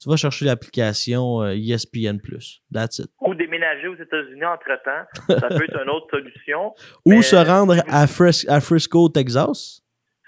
[0.00, 2.18] Tu vas chercher l'application euh, ESPN+.
[2.72, 3.06] That's it.
[3.20, 5.38] Ou déménager aux États-Unis entre-temps.
[5.40, 6.74] Ça peut être une autre solution.
[7.06, 9.80] Ou Mais- se rendre à, Fris- à Frisco, Texas.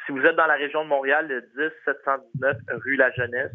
[0.06, 3.52] Si vous êtes dans la région de Montréal, le 10 719 rue La Jeunesse,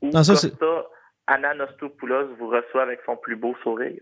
[0.00, 0.86] où Non, ça, Costa
[1.26, 4.00] Ananostopoulos vous reçoit avec son plus beau sourire.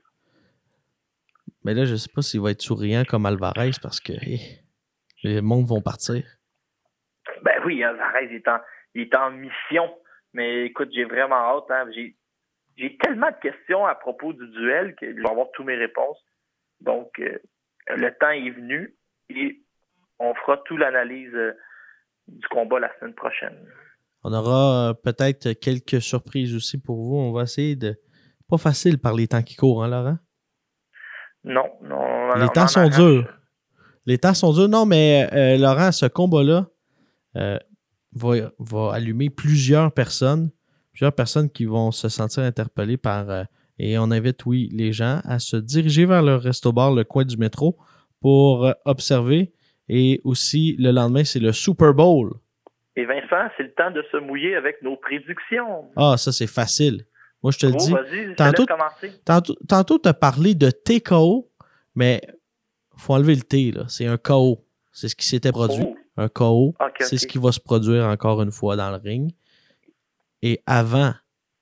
[1.64, 4.12] Mais là, je sais pas s'il va être souriant comme Alvarez parce que
[5.24, 6.22] les mondes vont partir.
[7.42, 8.58] Ben oui, Alvarez il est en,
[8.94, 9.94] il est en mission.
[10.32, 11.70] Mais écoute, j'ai vraiment hâte.
[11.70, 11.86] hein.
[11.94, 12.16] J'ai,
[12.76, 16.18] j'ai tellement de questions à propos du duel que je vais avoir toutes mes réponses.
[16.80, 17.38] Donc, euh,
[17.88, 18.94] le temps est venu
[19.30, 19.62] et
[20.18, 21.52] on fera toute l'analyse euh,
[22.28, 23.56] du combat la semaine prochaine.
[24.24, 27.16] On aura euh, peut-être quelques surprises aussi pour vous.
[27.16, 27.96] On va essayer de.
[28.48, 30.18] Pas facile par les temps qui courent, hein, Laurent?
[31.44, 32.34] Non, non.
[32.34, 33.26] Les temps sont durs.
[34.04, 34.68] Les temps sont durs.
[34.68, 36.66] Non, mais Laurent, ce combat-là
[37.36, 37.58] euh,
[38.12, 40.50] va, va allumer plusieurs personnes.
[40.92, 43.28] Plusieurs personnes qui vont se sentir interpellées par.
[43.30, 43.44] euh,
[43.78, 47.36] et on invite, oui, les gens à se diriger vers le resto-bar, le coin du
[47.36, 47.76] métro,
[48.22, 49.52] pour euh, observer.
[49.88, 52.32] Et aussi, le lendemain, c'est le Super Bowl.
[52.96, 55.84] Et Vincent, c'est le temps de se mouiller avec nos prédictions.
[55.94, 57.04] Ah, ça, c'est facile.
[57.42, 58.34] Moi, je te le Oh, dis.
[59.26, 61.50] tantôt- tu as parlé de TKO,
[61.94, 62.22] mais
[62.96, 63.84] faut enlever le T, là.
[63.88, 64.64] C'est un KO.
[64.92, 65.84] C'est ce qui s'était produit.
[65.86, 66.74] Oh, Un KO.
[67.00, 69.32] C'est ce qui va se produire encore une fois dans le ring.
[70.42, 71.12] Et avant,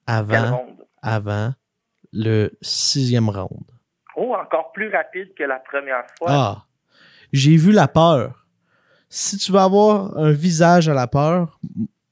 [0.07, 0.67] avant,
[1.03, 1.53] avant
[2.13, 3.65] le sixième round.
[4.17, 6.29] Oh, encore plus rapide que la première fois.
[6.31, 6.67] Ah,
[7.33, 8.47] j'ai vu la peur.
[9.09, 11.59] Si tu veux avoir un visage à la peur,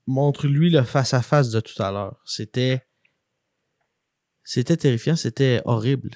[0.07, 2.21] montre-lui le face-à-face de tout à l'heure.
[2.25, 2.83] C'était.
[4.45, 6.11] C'était terrifiant, c'était horrible.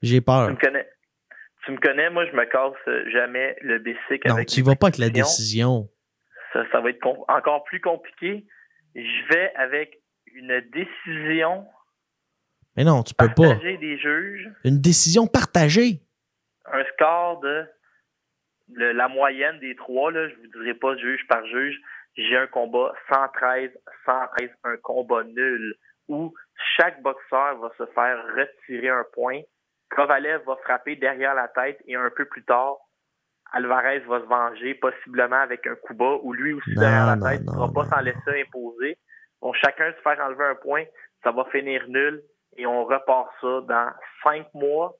[0.00, 0.48] J'ai Tu peur.
[0.50, 0.86] me connais.
[1.68, 4.74] Tu me connais, moi, je me casse jamais le bicycle Non, avec tu y vas
[4.74, 5.90] pas avec la décision.
[6.54, 8.46] Ça, ça va être encore plus compliqué.
[8.94, 10.00] Je vais avec
[10.32, 11.66] une décision
[12.74, 13.54] Mais non, tu peux pas.
[13.56, 16.00] des juges, Une décision partagée.
[16.72, 17.66] un score de
[18.72, 21.76] le- la moyenne des trois, là, je vous dirai pas juge par juge.
[22.16, 23.70] J'ai un combat 113,
[24.06, 25.74] 113, un combat nul,
[26.08, 26.32] où
[26.78, 29.42] chaque boxeur va se faire retirer un point.
[29.90, 32.76] Kovalev va frapper derrière la tête et un peu plus tard,
[33.52, 37.30] Alvarez va se venger, possiblement avec un coup bas, ou lui aussi Non, derrière la
[37.30, 38.98] tête, ne va pas s'en laisser imposer.
[39.40, 40.84] Vont chacun se faire enlever un point,
[41.22, 42.22] ça va finir nul,
[42.56, 43.90] et on repart ça dans
[44.22, 44.98] cinq mois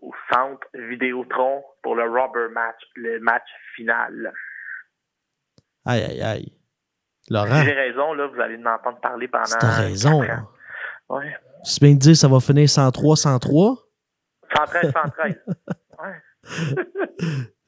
[0.00, 4.32] au centre Vidéotron pour le rubber match, le match final.
[5.86, 6.52] Aïe, aïe, aïe.
[7.30, 9.44] Laurent, j'ai raison, là, vous allez en entendre parler pendant.
[9.44, 10.22] tu as raison.
[11.08, 11.36] Ouais.
[11.64, 13.87] Tu viens de dire que ça va finir 103, 103.
[14.56, 15.44] 113, 113.
[16.00, 16.14] Ouais.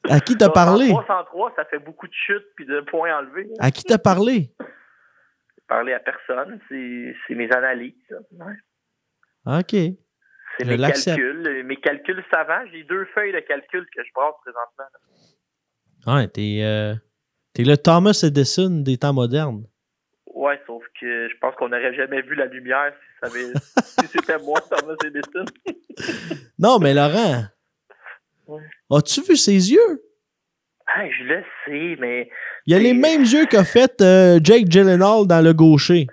[0.09, 0.87] À qui t'as parlé?
[0.87, 3.43] 103, 103, ça fait beaucoup de chutes puis de points enlevés.
[3.43, 3.55] là.
[3.59, 4.53] À qui t'as parlé?
[5.67, 7.93] Parler à personne, c'est mes analyses.
[8.31, 8.53] Ouais.
[9.59, 9.75] OK.
[10.57, 12.63] C'est mes calculs, mes calculs savants.
[12.71, 14.85] J'ai deux feuilles de calcul que je brasse présentement.
[16.05, 16.15] là.
[16.15, 16.95] Ouais, t'es, euh,
[17.53, 19.65] t'es le Thomas Edison des temps modernes.
[20.33, 22.93] Ouais, sauf que je pense qu'on n'aurait jamais vu la lumière
[23.29, 25.45] si, c'était moi, Thomas Edison.
[26.59, 27.43] Non, mais Laurent,
[28.47, 28.61] Ouais.
[28.91, 30.03] as-tu vu ses yeux?
[30.87, 32.29] Hey, je le sais, mais
[32.65, 36.07] Il a les mêmes yeux qu'a fait euh, Jake Gyllenhaal dans Le Gaucher.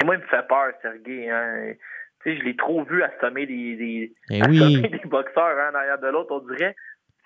[0.00, 1.28] et moi, il me fait peur, Sergei.
[1.30, 1.74] Hein.
[2.22, 4.90] Tu sais, je l'ai trop vu assommer des, des, Eh assommer oui.
[4.90, 6.30] des boxeurs un derrière de l'autre.
[6.32, 6.74] On dirait,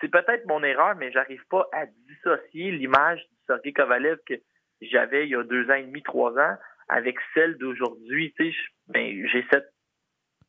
[0.01, 4.35] c'est peut-être mon erreur, mais j'arrive pas à dissocier l'image du Sergei Kovalev que
[4.81, 6.57] j'avais il y a deux ans et demi, trois ans,
[6.89, 8.35] avec celle d'aujourd'hui.
[8.37, 9.72] Tu sais, je- ben, j'ai cette,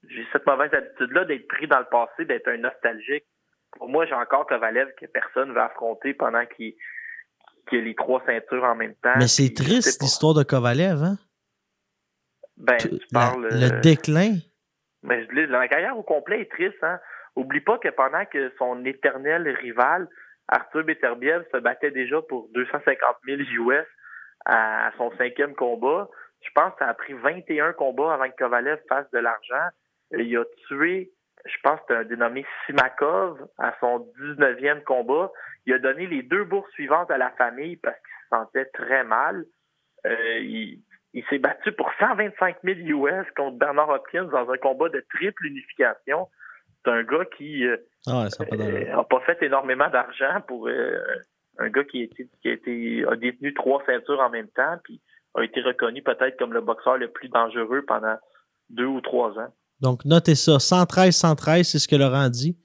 [0.07, 3.25] j'ai cette mauvaise habitude-là d'être pris dans le passé, d'être un nostalgique.
[3.77, 6.73] Pour moi, j'ai encore Kovalev que personne va affronter pendant qu'il
[7.71, 9.15] y a les trois ceintures en même temps.
[9.17, 11.17] Mais c'est triste l'histoire de Kovalev, hein?
[12.57, 14.35] Ben, tu la- parles, le euh, déclin.
[15.01, 16.81] Mais je dis, la carrière au complet est triste.
[16.83, 16.99] Hein?
[17.35, 20.07] Oublie pas que pendant que son éternel rival,
[20.47, 23.87] Arthur Beterbiev, se battait déjà pour 250 000 US
[24.45, 26.09] à son cinquième combat,
[26.43, 29.67] je pense que ça a pris 21 combats avant que Kovalev fasse de l'argent.
[30.11, 31.11] Il a tué,
[31.45, 35.31] je pense un dénommé Simakov à son 19e combat.
[35.65, 39.03] Il a donné les deux bourses suivantes à la famille parce qu'il se sentait très
[39.03, 39.45] mal.
[40.05, 40.81] Euh, il,
[41.13, 45.45] il s'est battu pour 125 000 US contre Bernard Hopkins dans un combat de triple
[45.45, 46.27] unification.
[46.83, 47.77] C'est un gars qui euh,
[48.07, 48.99] Ah ouais, n'a pas d'allure.
[48.99, 50.97] euh, pas fait énormément d'argent pour euh,
[51.59, 54.75] un gars qui a, été, qui a été a détenu trois ceintures en même temps.
[54.83, 54.99] Puis
[55.35, 58.15] a été reconnu peut-être comme le boxeur le plus dangereux pendant
[58.69, 59.53] deux ou trois ans.
[59.81, 60.57] Donc, notez ça.
[60.57, 62.57] 113-113, c'est ce que Laurent dit.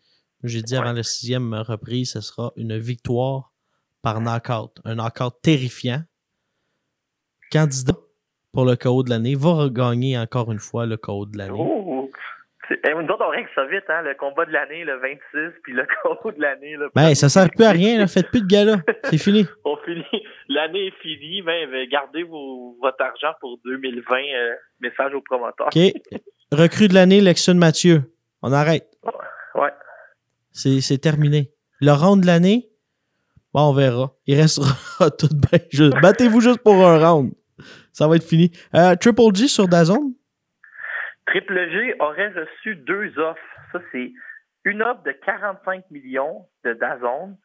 [0.44, 0.80] J'ai dit Ouais.
[0.80, 3.52] avant la sixième reprise, ce sera une victoire
[4.02, 4.70] par knockout.
[4.84, 6.02] Un knockout terrifiant.
[7.50, 7.94] Candidat
[8.52, 11.58] pour le KO de l'année va regagner encore une fois le KO de l'année.
[11.58, 11.97] Oh!
[12.70, 14.02] Eh, nous autres, on règle ça vite, hein?
[14.02, 16.76] Le combat de l'année, le 26, puis le KO de l'année.
[16.76, 16.88] là.
[16.94, 18.06] Ben, ça sert plus à rien, là.
[18.08, 18.76] Faites plus de gala.
[19.04, 19.46] C'est fini.
[19.64, 20.04] On finit.
[20.48, 24.16] L'année est finie, mais mais gardez vos, votre argent pour 2020.
[24.16, 25.68] euh, message au promoteur.
[25.68, 25.92] OK.
[26.52, 28.02] Recrue de l'année, Lexon Mathieu.
[28.42, 28.86] On arrête.
[29.54, 29.70] Ouais.
[30.52, 31.50] C'est c'est terminé.
[31.80, 32.68] Le round de l'année,
[33.54, 34.12] bon, on verra.
[34.26, 35.58] Il restera tout bien.
[35.70, 37.32] Juste- Battez-vous juste pour un round.
[37.92, 38.50] Ça va être fini.
[38.74, 40.12] Euh, Triple G sur Dazone?
[41.28, 43.42] Triple G aurait reçu deux offres.
[43.72, 44.12] Ça, c'est
[44.64, 47.36] une offre de 45 millions de Dazone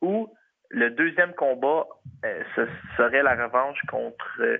[0.00, 0.34] où
[0.70, 1.86] le deuxième combat
[2.24, 2.66] euh, ce
[2.96, 4.58] serait la revanche contre euh,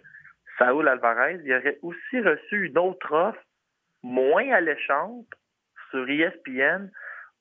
[0.57, 1.41] Saúl Alvarez.
[1.45, 3.43] Il aurait aussi reçu une autre offre
[4.05, 5.27] moins alléchante
[5.91, 6.91] sur ESPN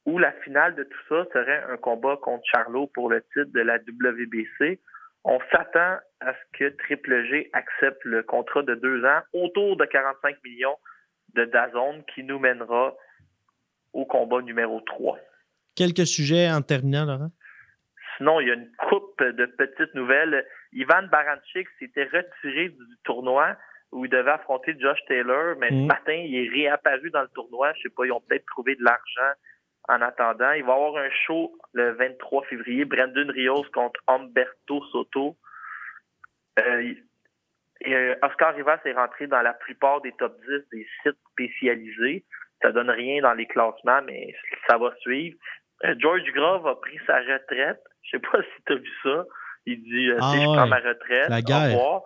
[0.08, 3.62] où la finale de tout ça serait un combat contre Charlot pour le titre de
[3.62, 4.80] la WBC.
[5.26, 9.86] On s'attend à ce que Triple G accepte le contrat de deux ans autour de
[9.86, 10.78] 45 millions
[11.36, 12.94] de Dazone qui nous mènera
[13.94, 15.18] au combat numéro 3.
[15.76, 17.32] Quelques sujets en terminant, Laurent?
[18.18, 20.46] Sinon, il y a une coupe de petites nouvelles.
[20.74, 23.56] Ivan Baranchik s'était retiré du tournoi
[23.92, 25.82] où il devait affronter Josh Taylor, mais Mm.
[25.82, 27.72] ce matin, il est réapparu dans le tournoi.
[27.78, 29.34] Je sais pas, ils ont peut-être trouvé de l'argent
[29.88, 30.52] en attendant.
[30.52, 35.38] Il va y avoir un show le 23 février, Brandon Rios contre Humberto Soto.
[36.60, 36.94] Euh,
[37.82, 42.26] et, euh, Oscar Rivas est rentré dans la plupart des top 10 des sites spécialisés.
[42.62, 44.36] Ça donne rien dans les classements, mais
[44.68, 45.38] ça va suivre.
[45.86, 47.82] Euh, George Grove a pris sa retraite.
[48.04, 49.26] Je sais pas si tu as vu ça.
[49.66, 50.46] Il dit euh, Ah je ouais.
[50.46, 51.30] prends ma retraite.
[51.30, 51.72] La au guerre.
[51.72, 52.02] revoir.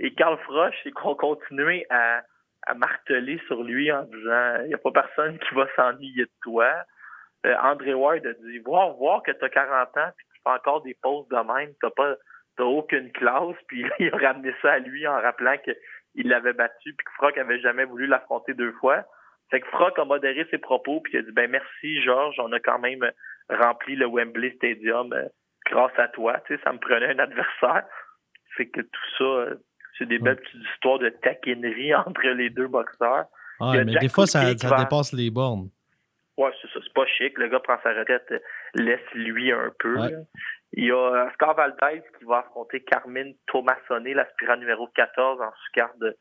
[0.00, 2.22] Et Carl Froch, c'est qu'on continuait à,
[2.66, 6.30] à marteler sur lui en disant il n'y a pas personne qui va s'ennuyer de
[6.42, 6.70] toi.
[7.46, 10.50] Euh, André Ward a dit voir, voir que tu as 40 ans puis tu fais
[10.50, 12.14] encore des pauses de même, t'as pas
[12.58, 16.92] t'as aucune classe, puis il a ramené ça à lui en rappelant qu'il l'avait battu
[16.92, 19.04] puis que Froch avait jamais voulu l'affronter deux fois.
[19.50, 22.52] Fait que Froch a modéré ses propos puis il a dit ben merci Georges, on
[22.52, 23.10] a quand même
[23.48, 25.26] rempli le Wembley Stadium euh,
[25.70, 27.84] grâce à toi, tu sais, ça me prenait un adversaire.
[28.56, 29.54] Fait que tout ça, euh,
[29.96, 33.26] c'est des belles petites histoires de taquinerie entre les deux boxeurs.
[33.60, 35.70] Ah, mais Jack des fois, ça, ça dépasse les bornes.
[36.36, 37.36] Ouais, c'est ça, c'est pas chic.
[37.36, 38.38] Le gars prend sa retraite, euh,
[38.74, 39.98] laisse-lui un peu.
[39.98, 40.14] Ouais.
[40.72, 45.98] Il y a Oscar Valdez qui va affronter Carmine Tomassone, l'aspirant numéro 14 en sous-carte
[45.98, 46.16] de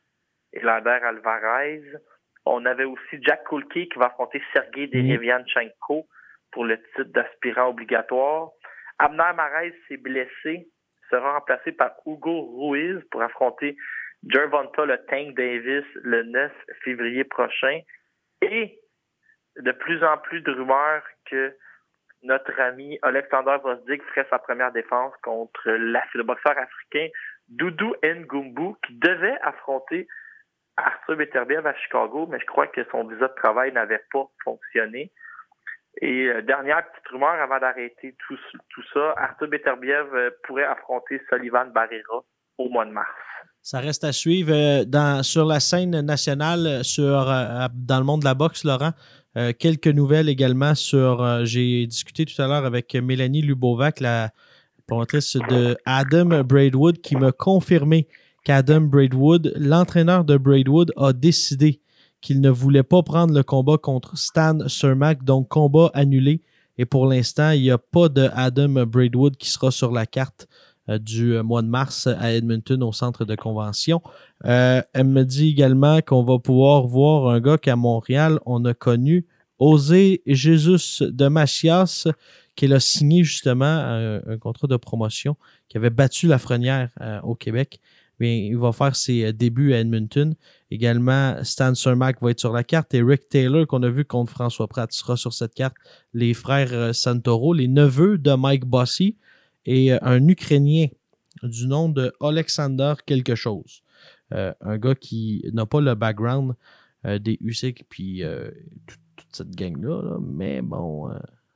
[0.53, 1.83] Elander Alvarez.
[2.45, 6.07] On avait aussi Jack Kulki qui va affronter Sergei Derevianchenko
[6.51, 8.49] pour le titre d'aspirant obligatoire.
[8.99, 10.69] Abner Marais s'est blessé,
[11.09, 13.75] sera remplacé par Hugo Ruiz pour affronter
[14.27, 16.51] Gervonta le Tank Davis le 9
[16.83, 17.81] février prochain.
[18.41, 18.79] Et
[19.57, 21.55] de plus en plus de rumeurs que
[22.23, 27.07] notre ami Alexander Vosdik ferait sa première défense contre le boxeur africain
[27.49, 30.07] Doudou Ngumbu qui devait affronter
[30.77, 35.11] Arthur Beterbiev à Chicago, mais je crois que son visa de travail n'avait pas fonctionné.
[36.01, 38.37] Et euh, dernière petite rumeur avant d'arrêter tout,
[38.93, 42.23] ça, Arthur Beterbiev euh, pourrait affronter Sullivan Barrera
[42.59, 43.07] au mois de mars.
[43.63, 46.83] Ça reste à suivre euh, sur la scène nationale,
[47.73, 48.91] dans le monde de la boxe, Laurent?
[49.37, 51.21] Euh, quelques nouvelles également sur.
[51.21, 54.31] euh, J'ai discuté tout à l'heure avec Mélanie Lubovac, la
[54.87, 58.07] promotrice de Adam Braidwood, qui m'a confirmé
[58.43, 61.81] qu'Adam Braidwood, l'entraîneur de Braidwood, a décidé
[62.19, 66.41] qu'il ne voulait pas prendre le combat contre Stan Cermak, donc combat annulé.
[66.79, 70.47] Et pour l'instant, il n'y a pas de Adam Braidwood qui sera sur la carte
[70.87, 74.01] du euh, mois de mars à Edmonton au centre de convention.
[74.45, 78.73] Euh, elle me dit également qu'on va pouvoir voir un gars qu'à Montréal, on a
[78.73, 79.25] connu,
[79.59, 82.07] Osé Jesus de Machias,
[82.57, 85.37] qui a signé justement un, contrat de promotion,
[85.69, 87.79] qui avait battu la Frenière euh, au Québec.
[88.19, 90.33] Mais il va faire ses euh, débuts à Edmonton.
[90.71, 94.31] Également, Stan Cermak va être sur la carte et Rick Taylor, qu'on a vu contre
[94.31, 95.75] François Pratt, sera sur cette carte.
[96.13, 99.15] Les frères euh, Santoro, les neveux de Mike Bossy
[99.67, 100.87] et euh, un Ukrainien
[101.43, 103.83] du nom de Alexander quelque chose.
[104.33, 106.55] Euh, un gars qui n'a pas le background
[107.05, 108.49] euh, des USIC puis euh,
[108.87, 110.17] tout- toute cette gang-là, là.
[110.21, 111.09] mais bon,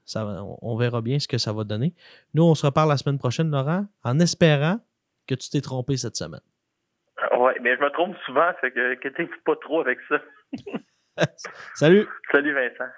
[0.06, 1.94] ça on, on verra bien ce que ça va donner.
[2.34, 4.80] Nous, on se reparle la semaine prochaine, Laurent, en espérant
[5.28, 6.42] que tu t'es trompé cette semaine.
[7.40, 10.18] Ouais, mais je me trompe souvent, fait que, que pas trop avec ça.
[11.76, 12.08] Salut!
[12.32, 12.92] Salut Vincent.